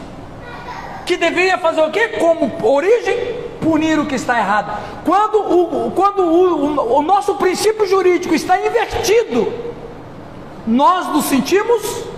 [1.06, 2.10] que deveria fazer o quê?
[2.20, 3.16] Como origem,
[3.62, 4.78] punir o que está errado.
[5.06, 9.54] Quando o, quando o, o, o nosso princípio jurídico está invertido,
[10.66, 12.11] nós nos sentimos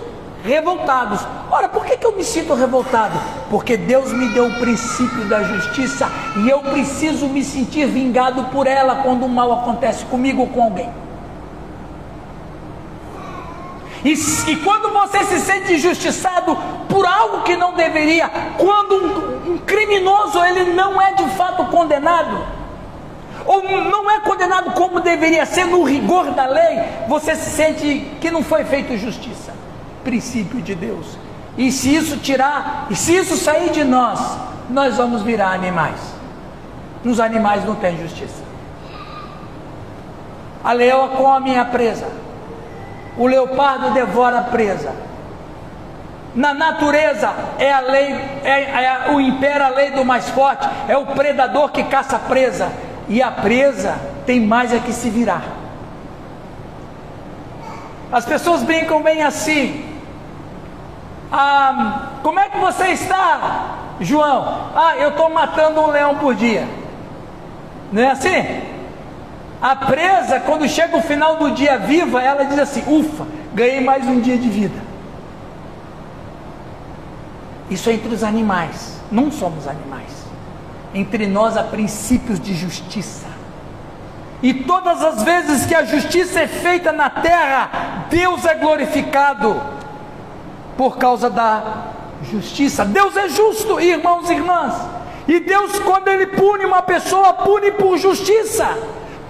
[0.44, 1.20] revoltados.
[1.50, 3.18] Ora, por que, que eu me sinto revoltado?
[3.48, 8.66] Porque Deus me deu o princípio da justiça e eu preciso me sentir vingado por
[8.66, 10.90] ela quando o mal acontece comigo ou com alguém.
[14.04, 16.54] E, e quando você se sente injustiçado
[16.90, 18.28] por algo que não deveria,
[18.58, 22.46] quando um, um criminoso ele não é de fato condenado,
[23.46, 28.30] ou não é condenado como deveria ser no rigor da lei, você se sente que
[28.30, 29.63] não foi feito justiça.
[30.04, 31.18] Princípio de Deus.
[31.56, 34.20] E se isso tirar, e se isso sair de nós,
[34.68, 35.98] nós vamos virar animais.
[37.02, 38.42] Nos animais não tem justiça.
[40.62, 42.24] A leoa come a presa
[43.16, 44.92] o leopardo devora a presa.
[46.34, 48.12] Na natureza é a lei,
[48.42, 52.18] é, é, o impera a lei do mais forte, é o predador que caça a
[52.18, 52.72] presa,
[53.08, 55.44] e a presa tem mais é que se virar.
[58.10, 59.83] As pessoas brincam bem assim.
[61.36, 64.70] Ah, como é que você está, João?
[64.72, 66.64] Ah, eu estou matando um leão por dia.
[67.90, 68.62] Não é assim?
[69.60, 74.06] A presa, quando chega o final do dia viva, ela diz assim: ufa, ganhei mais
[74.06, 74.80] um dia de vida.
[77.68, 80.24] Isso é entre os animais, não somos animais.
[80.94, 83.26] Entre nós há princípios de justiça.
[84.40, 89.60] E todas as vezes que a justiça é feita na terra, Deus é glorificado
[90.76, 91.62] por causa da
[92.22, 92.84] justiça.
[92.84, 94.74] Deus é justo, irmãos e irmãs.
[95.26, 98.76] E Deus, quando Ele pune uma pessoa, pune por justiça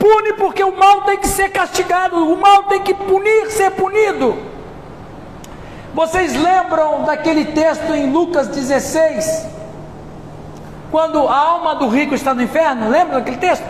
[0.05, 4.37] pune porque o mal tem que ser castigado, o mal tem que punir, ser punido.
[5.95, 9.47] Vocês lembram daquele texto em Lucas 16?
[10.91, 13.65] Quando a alma do rico está no inferno, lembra daquele texto?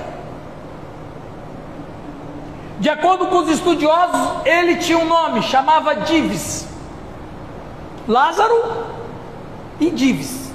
[2.81, 6.67] De acordo com os estudiosos, ele tinha um nome, chamava Dives.
[8.07, 8.55] Lázaro
[9.81, 10.53] e Dives.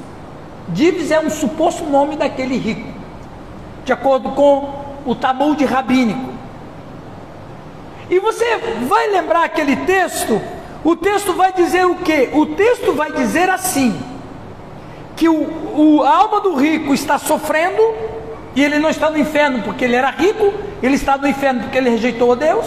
[0.69, 2.87] Dives é um suposto nome daquele rico,
[3.83, 4.69] de acordo com
[5.05, 6.29] o Talmud rabínico.
[8.09, 8.45] E você
[8.87, 10.41] vai lembrar aquele texto?
[10.83, 12.29] O texto vai dizer o quê?
[12.33, 13.99] O texto vai dizer assim:
[15.15, 15.35] que o,
[15.75, 17.81] o, a alma do rico está sofrendo,
[18.55, 21.77] e ele não está no inferno porque ele era rico, ele está no inferno porque
[21.77, 22.65] ele rejeitou a Deus.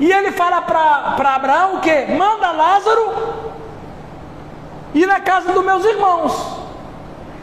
[0.00, 2.06] E ele fala para Abraão o que?
[2.06, 3.14] Manda Lázaro
[4.94, 6.64] ir na casa dos meus irmãos.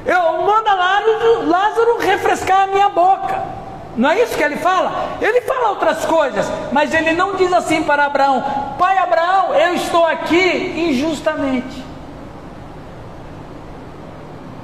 [0.06, 3.62] Eu manda Lázaro, Lázaro refrescar a minha boca.
[3.95, 5.18] Não é isso que ele fala?
[5.22, 8.43] Ele fala outras coisas, mas ele não diz assim para Abraão:
[8.78, 11.86] Pai Abraão, eu estou aqui injustamente.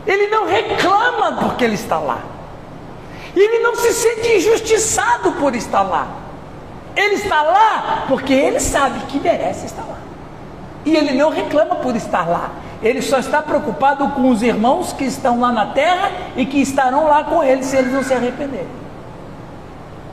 [0.06, 2.20] Ele não reclama porque ele está lá.
[3.36, 6.08] Ele não se sente injustiçado por estar lá.
[6.98, 10.00] Ele está lá porque ele sabe que merece estar lá.
[10.84, 12.50] E ele não reclama por estar lá.
[12.82, 17.06] Ele só está preocupado com os irmãos que estão lá na terra e que estarão
[17.06, 18.68] lá com ele se eles não se arrependerem.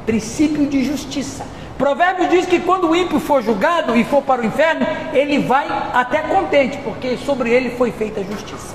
[0.04, 1.46] Princípio de justiça.
[1.78, 5.66] Provérbio diz que quando o ímpio for julgado e for para o inferno, ele vai
[5.94, 8.74] até contente, porque sobre ele foi feita justiça.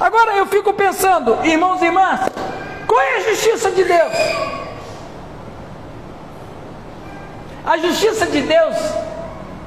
[0.00, 2.28] Agora eu fico pensando, irmãos e irmãs,
[2.86, 4.65] qual é a justiça de Deus?
[7.66, 8.76] A justiça de Deus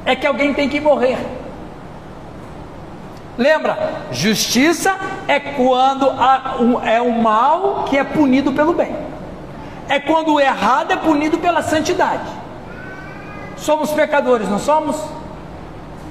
[0.05, 1.17] é que alguém tem que morrer.
[3.37, 4.05] Lembra?
[4.11, 4.95] Justiça
[5.27, 6.09] é quando
[6.61, 8.95] um, é o mal que é punido pelo bem.
[9.89, 12.29] É quando o errado é punido pela santidade.
[13.57, 14.95] Somos pecadores, não somos?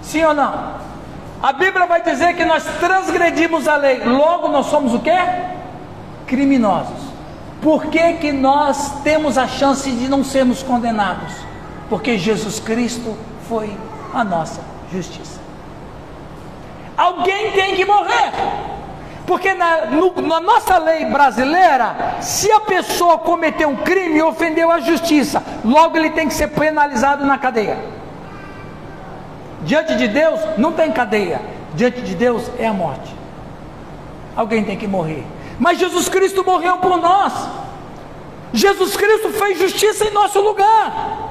[0.03, 0.75] Sim ou não?
[1.43, 4.05] A Bíblia vai dizer que nós transgredimos a lei.
[4.05, 5.17] Logo nós somos o quê?
[6.27, 7.09] Criminosos.
[7.63, 11.48] Por que, que nós temos a chance de não sermos condenados?
[11.89, 13.17] Porque Jesus Cristo
[13.49, 13.75] foi
[14.13, 14.61] a nossa
[14.93, 15.39] justiça.
[16.97, 18.33] Alguém tem que morrer.
[19.27, 24.73] Porque na, no, na, nossa lei brasileira, se a pessoa cometeu um crime e ofendeu
[24.73, 27.79] a justiça, logo ele tem que ser penalizado na cadeia.
[29.63, 31.41] Diante de Deus não tem cadeia,
[31.75, 33.15] diante de Deus é a morte.
[34.35, 35.25] Alguém tem que morrer.
[35.59, 37.33] Mas Jesus Cristo morreu por nós.
[38.53, 41.28] Jesus Cristo fez justiça em nosso lugar.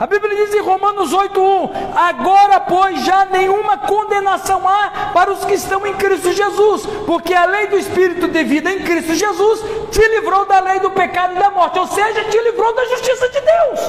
[0.00, 5.52] A Bíblia diz em Romanos 8:1: Agora, pois, já nenhuma condenação há para os que
[5.52, 10.00] estão em Cristo Jesus, porque a lei do Espírito de vida em Cristo Jesus te
[10.08, 13.40] livrou da lei do pecado e da morte, ou seja, te livrou da justiça de
[13.42, 13.80] Deus.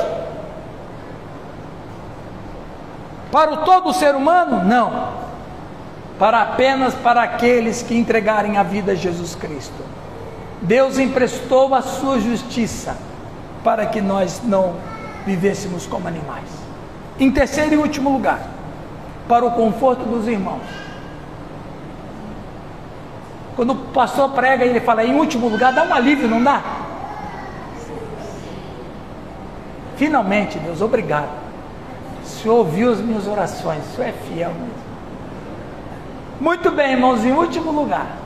[3.31, 4.65] Para o todo ser humano?
[4.65, 5.13] Não.
[6.19, 9.81] Para apenas para aqueles que entregarem a vida a Jesus Cristo.
[10.61, 12.97] Deus emprestou a sua justiça
[13.63, 14.75] para que nós não
[15.25, 16.49] vivêssemos como animais.
[17.19, 18.41] Em terceiro e último lugar,
[19.27, 20.61] para o conforto dos irmãos.
[23.55, 26.61] Quando o pastor prega, ele fala, em último lugar, dá um alívio, não dá?
[29.97, 31.29] Finalmente, Deus, obrigado.
[32.23, 34.81] O Senhor ouviu as minhas orações, o Senhor é fiel mesmo.
[36.39, 38.17] Muito bem, irmãos, em último lugar,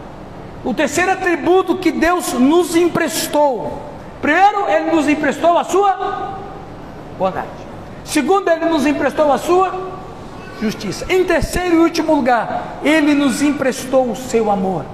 [0.64, 3.82] o terceiro atributo que Deus nos emprestou.
[4.22, 6.45] Primeiro, Ele nos emprestou a sua
[7.18, 7.48] bondade.
[8.04, 9.74] Segundo, ele nos emprestou a sua
[10.62, 11.06] justiça.
[11.10, 14.86] Em terceiro e último lugar, ele nos emprestou o seu amor.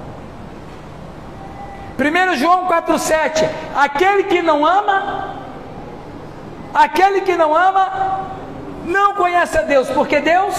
[1.99, 5.35] 1 João 4,7: Aquele que não ama,
[6.73, 8.27] aquele que não ama,
[8.85, 10.55] não conhece a Deus, porque Deus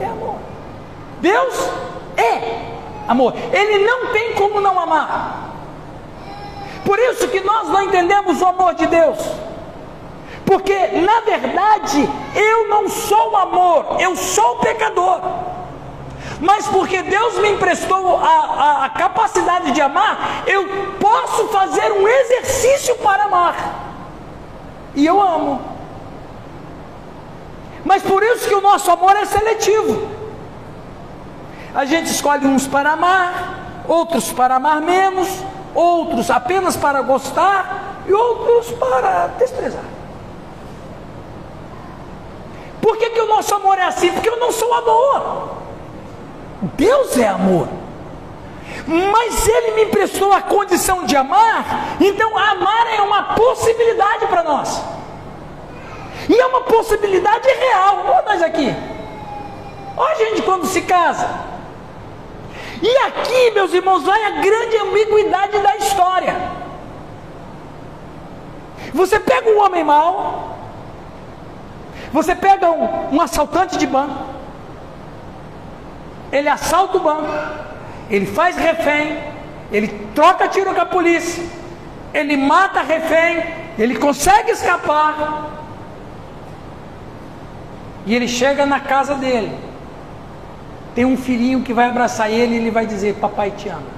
[0.00, 0.36] é amor.
[1.20, 1.70] Deus
[2.16, 2.60] é
[3.08, 3.34] amor.
[3.52, 5.50] Ele não tem como não amar.
[6.84, 9.18] Por isso que nós não entendemos o amor de Deus.
[10.44, 15.20] Porque, na verdade, eu não sou amor, eu sou pecador.
[16.40, 20.66] Mas porque Deus me emprestou a, a, a capacidade de amar, eu
[21.00, 23.56] posso fazer um exercício para amar.
[24.94, 25.60] E eu amo.
[27.84, 30.08] Mas por isso que o nosso amor é seletivo.
[31.74, 35.28] A gente escolhe uns para amar, outros para amar menos,
[35.74, 39.93] outros apenas para gostar e outros para desprezar.
[42.84, 44.12] Por que, que o nosso amor é assim?
[44.12, 45.54] Porque eu não sou amor.
[46.76, 47.66] Deus é amor.
[48.86, 54.82] Mas Ele me emprestou a condição de amar, então amar é uma possibilidade para nós.
[56.28, 58.04] E é uma possibilidade real.
[58.06, 58.76] Olha nós aqui.
[59.96, 61.26] Olha a gente quando se casa.
[62.82, 66.36] E aqui, meus irmãos, vai a grande ambiguidade da história.
[68.92, 70.53] Você pega um homem mau,
[72.14, 74.24] você pega um, um assaltante de banco,
[76.30, 77.28] ele assalta o banco,
[78.08, 79.18] ele faz refém,
[79.72, 81.42] ele troca tiro com a polícia,
[82.12, 83.42] ele mata refém,
[83.76, 85.50] ele consegue escapar,
[88.06, 89.52] e ele chega na casa dele.
[90.94, 93.94] Tem um filhinho que vai abraçar ele e ele vai dizer: Papai te ama.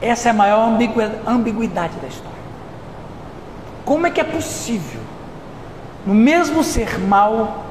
[0.00, 0.78] Essa é a maior
[1.26, 2.38] ambiguidade da história.
[3.84, 5.02] Como é que é possível,
[6.08, 7.66] no mesmo ser mal,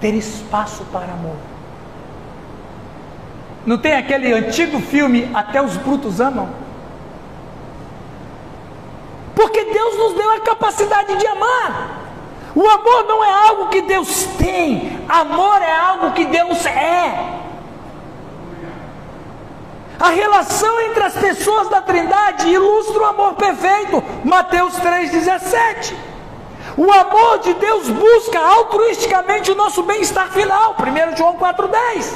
[0.00, 1.36] ter espaço para amor?
[3.66, 6.48] Não tem aquele antigo filme Até os Brutos Amam?
[9.34, 11.98] Porque Deus nos deu a capacidade de amar.
[12.54, 17.42] O amor não é algo que Deus tem, amor é algo que Deus é.
[20.00, 26.15] A relação entre as pessoas da Trindade ilustra o amor perfeito, Mateus 3,17.
[26.76, 32.14] O amor de Deus busca altruisticamente o nosso bem-estar final, 1 João 4,10.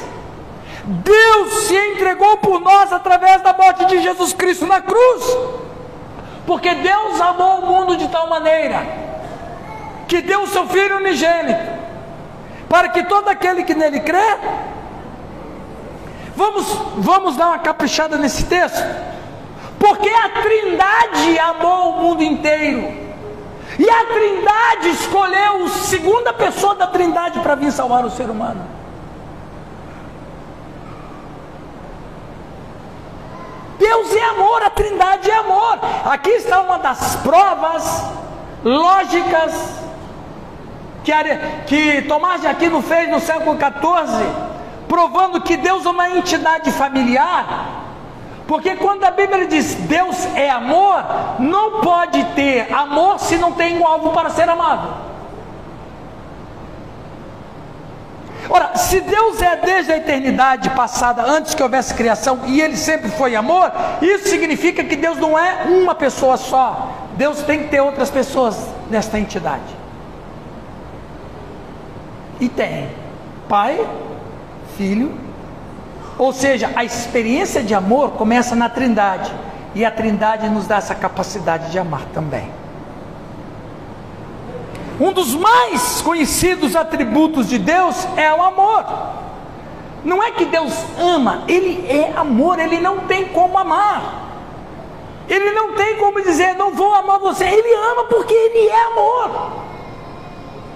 [0.83, 5.37] Deus se entregou por nós através da morte de Jesus Cristo na cruz,
[6.45, 8.85] porque Deus amou o mundo de tal maneira
[10.07, 11.71] que deu o seu Filho unigênito,
[12.67, 14.37] para que todo aquele que nele crê,
[16.35, 18.83] vamos, vamos dar uma caprichada nesse texto,
[19.79, 23.00] porque a Trindade amou o mundo inteiro,
[23.79, 28.61] e a Trindade escolheu a segunda pessoa da Trindade para vir salvar o ser humano.
[33.77, 35.79] Deus é amor, a Trindade é amor.
[36.05, 38.11] Aqui está uma das provas
[38.63, 39.81] lógicas
[41.03, 41.11] que,
[41.65, 44.23] que Tomás de Aquino fez no século XIV,
[44.87, 47.80] provando que Deus é uma entidade familiar.
[48.51, 51.05] Porque quando a Bíblia diz Deus é amor,
[51.39, 54.93] não pode ter amor se não tem um alvo para ser amado.
[58.49, 63.09] Ora, se Deus é desde a eternidade passada, antes que houvesse criação, e Ele sempre
[63.11, 63.71] foi amor,
[64.01, 66.91] isso significa que Deus não é uma pessoa só.
[67.15, 69.73] Deus tem que ter outras pessoas nesta entidade.
[72.37, 72.89] E tem
[73.47, 73.79] Pai,
[74.75, 75.30] Filho,
[76.21, 79.33] ou seja, a experiência de amor começa na Trindade,
[79.73, 82.47] e a Trindade nos dá essa capacidade de amar também.
[84.99, 88.85] Um dos mais conhecidos atributos de Deus é o amor.
[90.05, 94.27] Não é que Deus ama, Ele é amor, Ele não tem como amar.
[95.27, 97.45] Ele não tem como dizer, não vou amar você.
[97.45, 99.53] Ele ama porque Ele é amor.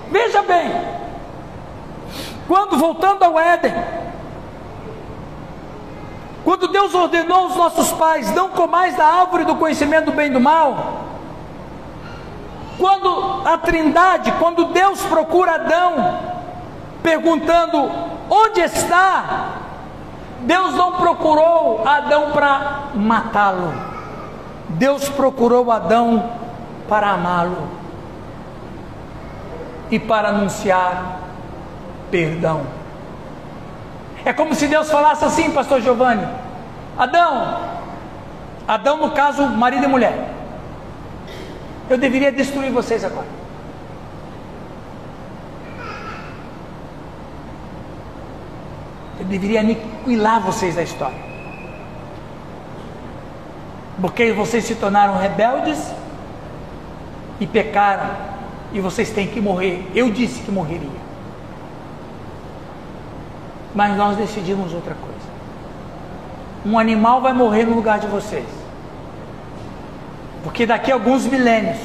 [0.10, 0.72] Veja bem,
[2.48, 4.05] quando voltando ao Éden,
[6.46, 10.30] quando Deus ordenou aos nossos pais: não comais da árvore do conhecimento do bem e
[10.30, 11.02] do mal.
[12.78, 16.20] Quando a Trindade, quando Deus procura Adão,
[17.02, 17.90] perguntando:
[18.30, 19.54] onde está?
[20.42, 23.74] Deus não procurou Adão para matá-lo.
[24.70, 26.32] Deus procurou Adão
[26.88, 27.68] para amá-lo
[29.90, 31.22] e para anunciar
[32.12, 32.85] perdão.
[34.26, 36.28] É como se Deus falasse assim, pastor Giovanni:
[36.98, 37.60] Adão,
[38.68, 40.34] Adão no caso, marido e mulher.
[41.88, 43.28] Eu deveria destruir vocês agora.
[49.20, 51.24] Eu deveria aniquilar vocês da história.
[54.02, 55.94] Porque vocês se tornaram rebeldes
[57.40, 58.10] e pecaram.
[58.74, 59.90] E vocês têm que morrer.
[59.94, 61.05] Eu disse que morreria
[63.76, 65.16] mas nós decidimos outra coisa.
[66.66, 68.48] Um animal vai morrer no lugar de vocês.
[70.44, 71.78] Porque daqui a alguns milênios,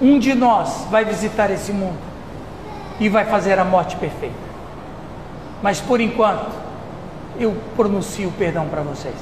[0.00, 1.98] um de nós vai visitar esse mundo
[3.00, 4.46] e vai fazer a morte perfeita.
[5.62, 6.52] Mas por enquanto,
[7.38, 9.16] eu pronuncio perdão para vocês.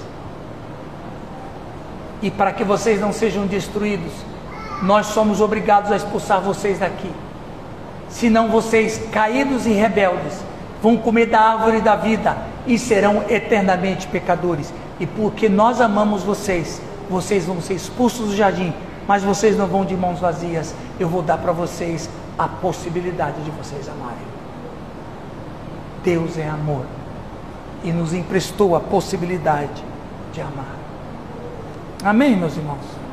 [2.20, 4.12] E para que vocês não sejam destruídos,
[4.82, 7.10] nós somos obrigados a expulsar vocês daqui.
[8.08, 10.40] Senão vocês, caídos e rebeldes,
[10.84, 14.70] vão comer da árvore da vida e serão eternamente pecadores.
[15.00, 16.78] E porque nós amamos vocês,
[17.08, 18.70] vocês vão ser expulsos do jardim,
[19.08, 20.74] mas vocês não vão de mãos vazias.
[21.00, 24.26] Eu vou dar para vocês a possibilidade de vocês amarem.
[26.04, 26.84] Deus é amor
[27.82, 29.82] e nos emprestou a possibilidade
[30.34, 30.76] de amar.
[32.04, 33.03] Amém, meus irmãos?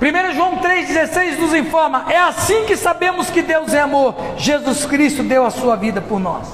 [0.00, 4.14] 1 João 3,16 nos informa: é assim que sabemos que Deus é amor.
[4.36, 6.48] Jesus Cristo deu a sua vida por nós.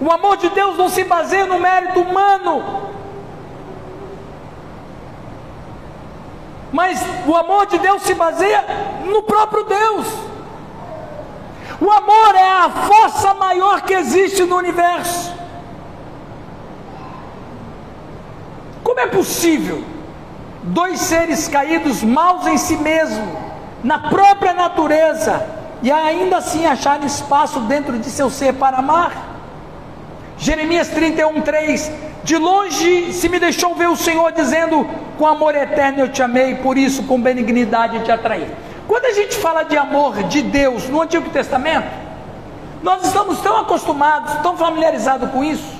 [0.00, 2.88] O amor de Deus não se baseia no mérito humano,
[6.72, 8.64] mas o amor de Deus se baseia
[9.04, 10.06] no próprio Deus.
[11.80, 15.34] O amor é a força maior que existe no universo.
[18.82, 19.84] Como é possível
[20.62, 23.36] dois seres caídos, maus em si mesmo,
[23.82, 25.46] na própria natureza,
[25.82, 29.30] e ainda assim acharem espaço dentro de seu ser para amar?
[30.36, 31.92] Jeremias 31, 3:
[32.24, 34.86] De longe se me deixou ver o Senhor dizendo:
[35.18, 38.46] Com amor eterno eu te amei, por isso com benignidade te atraí.
[38.86, 41.88] Quando a gente fala de amor de Deus no Antigo Testamento,
[42.82, 45.79] nós estamos tão acostumados, tão familiarizados com isso,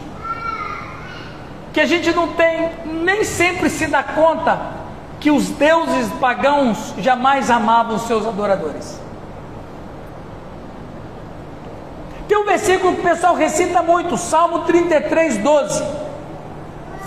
[1.72, 4.58] que a gente não tem, nem sempre se dá conta
[5.20, 8.98] que os deuses pagãos jamais amavam seus adoradores.
[12.26, 15.84] Tem um versículo que o pessoal recita muito, Salmo 33, 12.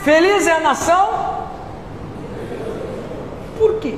[0.03, 1.33] Feliz é a nação.
[3.57, 3.97] Por quê?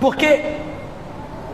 [0.00, 0.56] Porque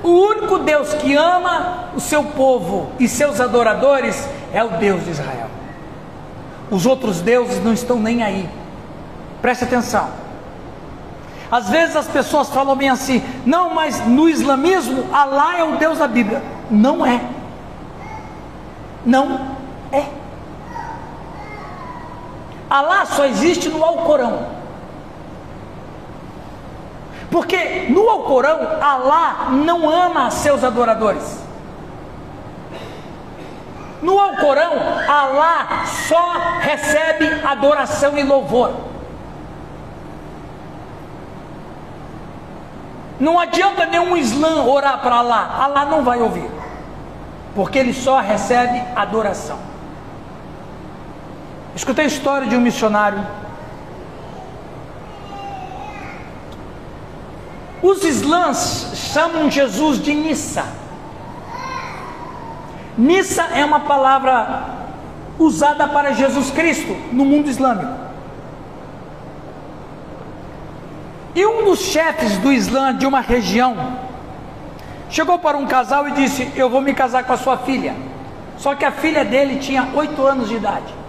[0.02, 5.10] o único Deus que ama o seu povo e seus adoradores é o Deus de
[5.10, 5.48] Israel.
[6.70, 8.48] Os outros deuses não estão nem aí.
[9.40, 10.08] Preste atenção.
[11.50, 15.98] Às vezes as pessoas falam bem assim: não, mas no islamismo, Alá é o Deus
[15.98, 16.42] da Bíblia.
[16.70, 17.20] Não é.
[19.04, 19.56] Não
[19.92, 20.06] é.
[22.70, 24.61] Alá só existe no Alcorão.
[27.32, 31.40] Porque no Alcorão, Alá não ama seus adoradores.
[34.02, 34.74] No Alcorão,
[35.08, 38.72] Alá só recebe adoração e louvor.
[43.18, 46.50] Não adianta nenhum Islã orar para Alá, Alá não vai ouvir,
[47.54, 49.56] porque ele só recebe adoração.
[51.74, 53.24] Escutei a história de um missionário
[57.82, 60.64] Os islãs chamam Jesus de Nissa.
[62.96, 64.82] Nissa é uma palavra
[65.38, 67.92] usada para Jesus Cristo no mundo islâmico.
[71.34, 73.98] E um dos chefes do Islã de uma região
[75.08, 77.96] chegou para um casal e disse: Eu vou me casar com a sua filha.
[78.58, 81.01] Só que a filha dele tinha oito anos de idade.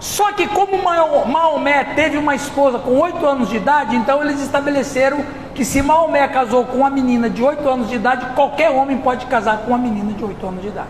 [0.00, 5.24] Só que como Maomé teve uma esposa com oito anos de idade, então eles estabeleceram
[5.54, 9.24] que se Maomé casou com uma menina de oito anos de idade, qualquer homem pode
[9.26, 10.88] casar com uma menina de oito anos de idade.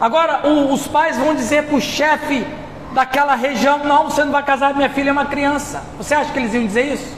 [0.00, 2.46] Agora o, os pais vão dizer para o chefe
[2.92, 5.82] daquela região: não, você não vai casar, minha filha é uma criança.
[5.98, 7.16] Você acha que eles iam dizer isso?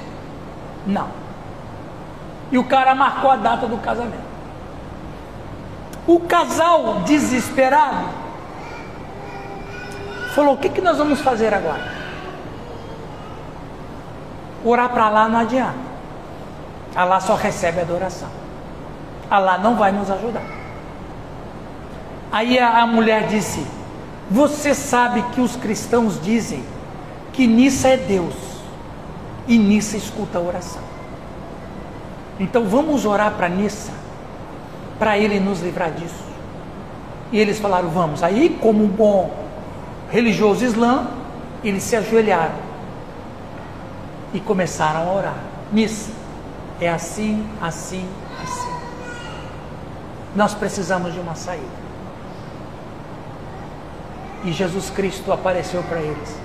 [0.86, 1.08] Não.
[2.52, 4.28] E o cara marcou a data do casamento.
[6.06, 8.17] O casal desesperado
[10.34, 11.92] falou: O que, que nós vamos fazer agora?
[14.64, 15.88] Orar para lá não adianta.
[16.94, 18.28] Alá só recebe adoração.
[19.30, 20.42] Alá não vai nos ajudar.
[22.30, 23.64] Aí a, a mulher disse:
[24.30, 26.64] Você sabe que os cristãos dizem
[27.32, 28.34] que Nissa é Deus
[29.46, 30.82] e Nissa escuta a oração.
[32.40, 33.92] Então vamos orar para Nissa,
[34.98, 36.24] para ele nos livrar disso.
[37.32, 38.22] E eles falaram: Vamos.
[38.22, 39.47] Aí, como bom
[40.10, 41.06] religioso islã,
[41.62, 42.56] eles se ajoelharam
[44.32, 45.38] e começaram a orar.
[45.72, 46.10] Missa
[46.80, 48.08] é assim, assim,
[48.42, 48.72] assim.
[50.34, 51.88] Nós precisamos de uma saída.
[54.44, 56.36] E Jesus Cristo apareceu para eles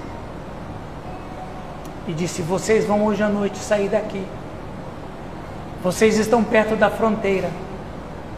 [2.08, 4.26] e disse: Vocês vão hoje à noite sair daqui.
[5.84, 7.50] Vocês estão perto da fronteira.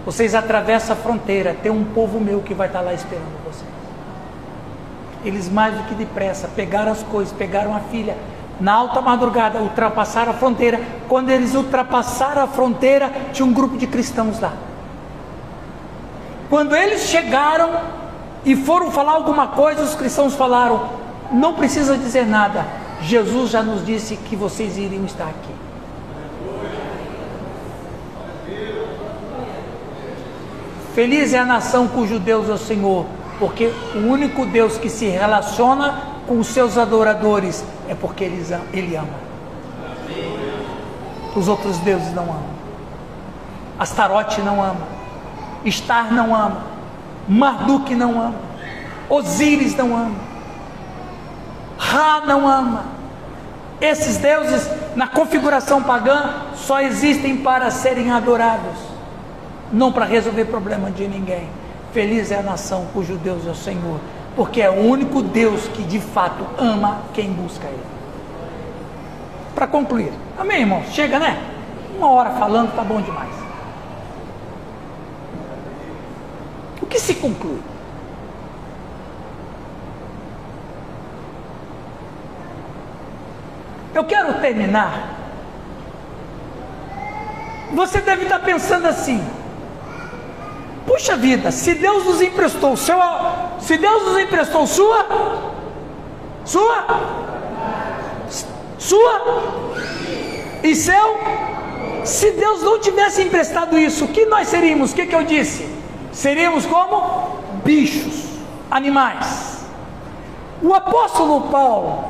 [0.05, 1.55] Vocês atravessam a fronteira.
[1.61, 3.44] Tem um povo meu que vai estar lá esperando.
[5.25, 8.15] Eles mais do que depressa pegaram as coisas, pegaram a filha,
[8.61, 10.79] na alta madrugada, ultrapassaram a fronteira.
[11.09, 14.53] Quando eles ultrapassaram a fronteira, tinha um grupo de cristãos lá.
[16.47, 17.71] Quando eles chegaram
[18.45, 20.89] e foram falar alguma coisa, os cristãos falaram:
[21.31, 22.63] Não precisa dizer nada,
[23.01, 25.55] Jesus já nos disse que vocês iriam estar aqui.
[30.93, 33.05] Feliz é a nação cujo Deus é o Senhor
[33.39, 39.25] porque o único Deus que se relaciona com os seus adoradores é porque ele, ama.
[41.35, 42.55] Os outros deuses não amam.
[43.77, 44.87] Astarote não ama.
[45.67, 46.63] Star não ama.
[47.27, 48.35] Marduk não ama.
[49.09, 50.15] Osíris não ama.
[51.77, 52.95] Ra não ama.
[53.81, 58.77] Esses deuses, na configuração pagã, só existem para serem adorados,
[59.71, 61.49] não para resolver problema de ninguém.
[61.95, 64.01] Feliz é a nação cujo Deus é o Senhor.
[64.35, 67.85] porque é o único Deus que de fato ama quem busca Ele.
[69.55, 70.91] Para concluir, amém, irmãos?
[70.91, 71.41] Chega, né?
[71.95, 73.33] Uma hora falando tá bom demais.
[76.81, 77.61] O que se conclui?
[83.93, 85.15] Eu quero terminar.
[87.73, 89.25] Você deve estar pensando assim:
[90.85, 92.97] puxa vida, se Deus nos emprestou seu,
[93.59, 95.05] se Deus nos emprestou sua,
[96.45, 96.85] sua,
[98.77, 99.21] sua
[100.63, 101.19] e seu,
[102.03, 104.91] se Deus não tivesse emprestado isso, o que nós seríamos?
[104.91, 105.67] O que, que eu disse?
[106.11, 108.23] Seríamos como bichos,
[108.69, 109.65] animais.
[110.61, 112.05] O apóstolo Paulo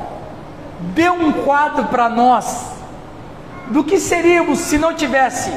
[0.94, 2.66] deu um quadro para nós
[3.68, 5.50] do que seríamos se não tivesse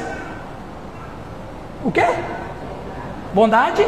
[1.83, 2.05] o quê?
[3.33, 3.85] Bondade?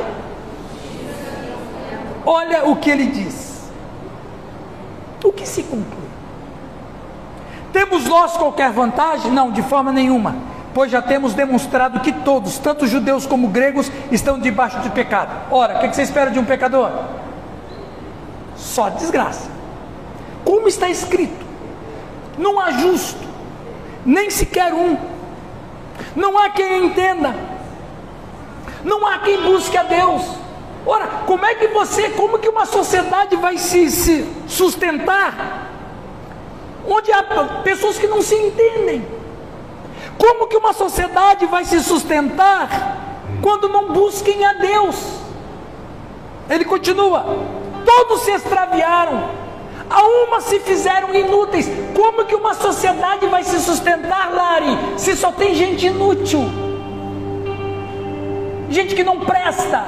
[2.26, 3.72] Olha o que ele diz.
[5.24, 6.02] O que se conclui?
[7.72, 9.32] Temos nós qualquer vantagem?
[9.32, 10.36] Não, de forma nenhuma,
[10.74, 15.32] pois já temos demonstrado que todos, tanto judeus como gregos, estão debaixo de pecado.
[15.50, 16.92] Ora, o que você espera de um pecador?
[18.56, 19.50] Só desgraça.
[20.44, 21.46] Como está escrito,
[22.38, 23.24] não há justo,
[24.06, 24.98] nem sequer um,
[26.16, 27.34] não há quem entenda,
[28.84, 30.23] não há quem busque a Deus.
[30.86, 35.69] Ora, como é que você, como que uma sociedade vai se, se sustentar
[36.88, 37.23] onde há
[37.63, 39.05] pessoas que não se entendem?
[40.17, 42.97] Como que uma sociedade vai se sustentar
[43.41, 44.95] quando não busquem a Deus?
[46.49, 47.25] Ele continua:
[47.86, 49.29] todos se extraviaram,
[49.89, 51.69] a uma se fizeram inúteis.
[51.95, 56.70] Como que uma sociedade vai se sustentar, Lari, se só tem gente inútil?
[58.72, 59.84] Gente que não presta.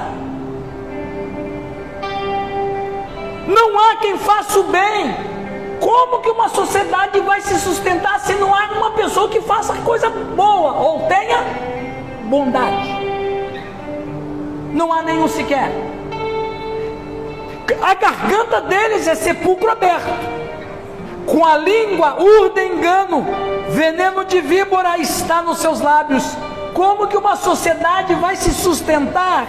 [3.47, 5.15] Não há quem faça o bem.
[5.79, 10.09] Como que uma sociedade vai se sustentar se não há uma pessoa que faça coisa
[10.09, 11.39] boa ou tenha
[12.25, 12.89] bondade?
[14.73, 15.71] Não há nenhum sequer.
[17.81, 20.11] A garganta deles é sepulcro aberto.
[21.25, 23.25] Com a língua urda engano,
[23.69, 26.25] veneno de víbora está nos seus lábios.
[26.73, 29.47] Como que uma sociedade vai se sustentar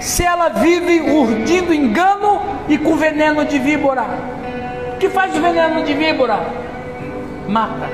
[0.00, 4.04] se ela vive urdindo engano e com veneno de víbora?
[4.94, 6.40] O que faz o veneno de víbora?
[7.48, 7.88] Mata.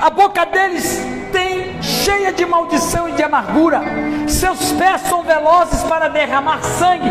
[0.00, 3.82] A boca deles tem cheia de maldição e de amargura.
[4.26, 7.10] Seus pés são velozes para derramar sangue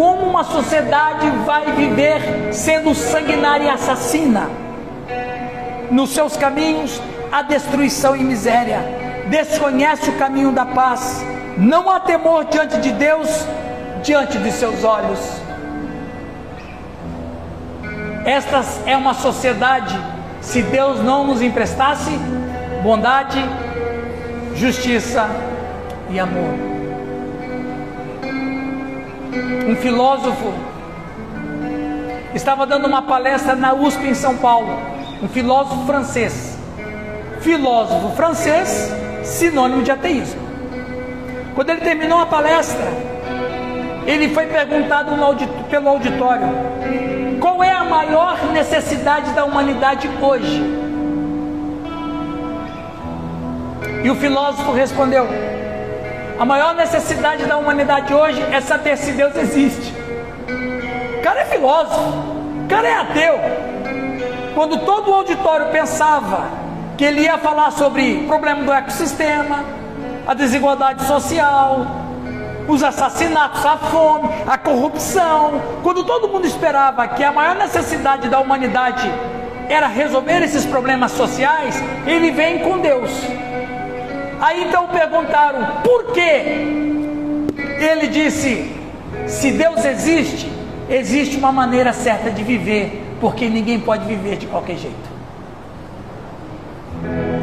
[0.00, 4.48] como uma sociedade vai viver sendo sanguinária e assassina?
[5.90, 9.09] Nos seus caminhos, a destruição e miséria.
[9.30, 11.24] Desconhece o caminho da paz.
[11.56, 13.28] Não há temor diante de Deus,
[14.02, 15.20] diante de seus olhos.
[18.24, 19.98] Esta é uma sociedade,
[20.42, 22.10] se Deus não nos emprestasse
[22.82, 23.42] bondade,
[24.54, 25.26] justiça
[26.10, 26.70] e amor
[29.70, 30.52] um filósofo,
[32.34, 34.78] estava dando uma palestra na USP em São Paulo,
[35.22, 36.58] um filósofo francês.
[37.40, 38.92] Filósofo francês,
[39.22, 40.40] sinônimo de ateísmo.
[41.54, 42.86] Quando ele terminou a palestra,
[44.06, 45.12] ele foi perguntado
[45.68, 46.48] pelo auditório:
[47.40, 50.62] qual é a maior necessidade da humanidade hoje?
[54.02, 55.26] E o filósofo respondeu:
[56.38, 59.94] a maior necessidade da humanidade hoje é saber se Deus existe.
[61.18, 62.00] O cara é filósofo,
[62.64, 63.38] o cara é ateu.
[64.54, 66.59] Quando todo o auditório pensava
[67.00, 69.64] que ele ia falar sobre o problema do ecossistema,
[70.26, 71.86] a desigualdade social,
[72.68, 78.38] os assassinatos, a fome, a corrupção, quando todo mundo esperava que a maior necessidade da
[78.38, 79.10] humanidade
[79.66, 83.10] era resolver esses problemas sociais, ele vem com Deus.
[84.38, 86.42] Aí então perguntaram por quê?
[87.78, 88.76] Ele disse:
[89.26, 90.52] se Deus existe,
[90.86, 95.09] existe uma maneira certa de viver, porque ninguém pode viver de qualquer jeito.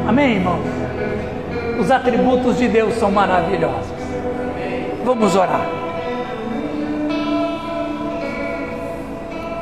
[0.06, 0.64] Amém, irmãos?
[1.80, 3.98] Os atributos de Deus são maravilhosos.
[5.04, 5.66] Vamos orar.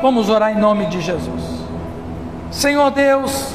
[0.01, 1.43] Vamos orar em nome de Jesus.
[2.51, 3.55] Senhor Deus,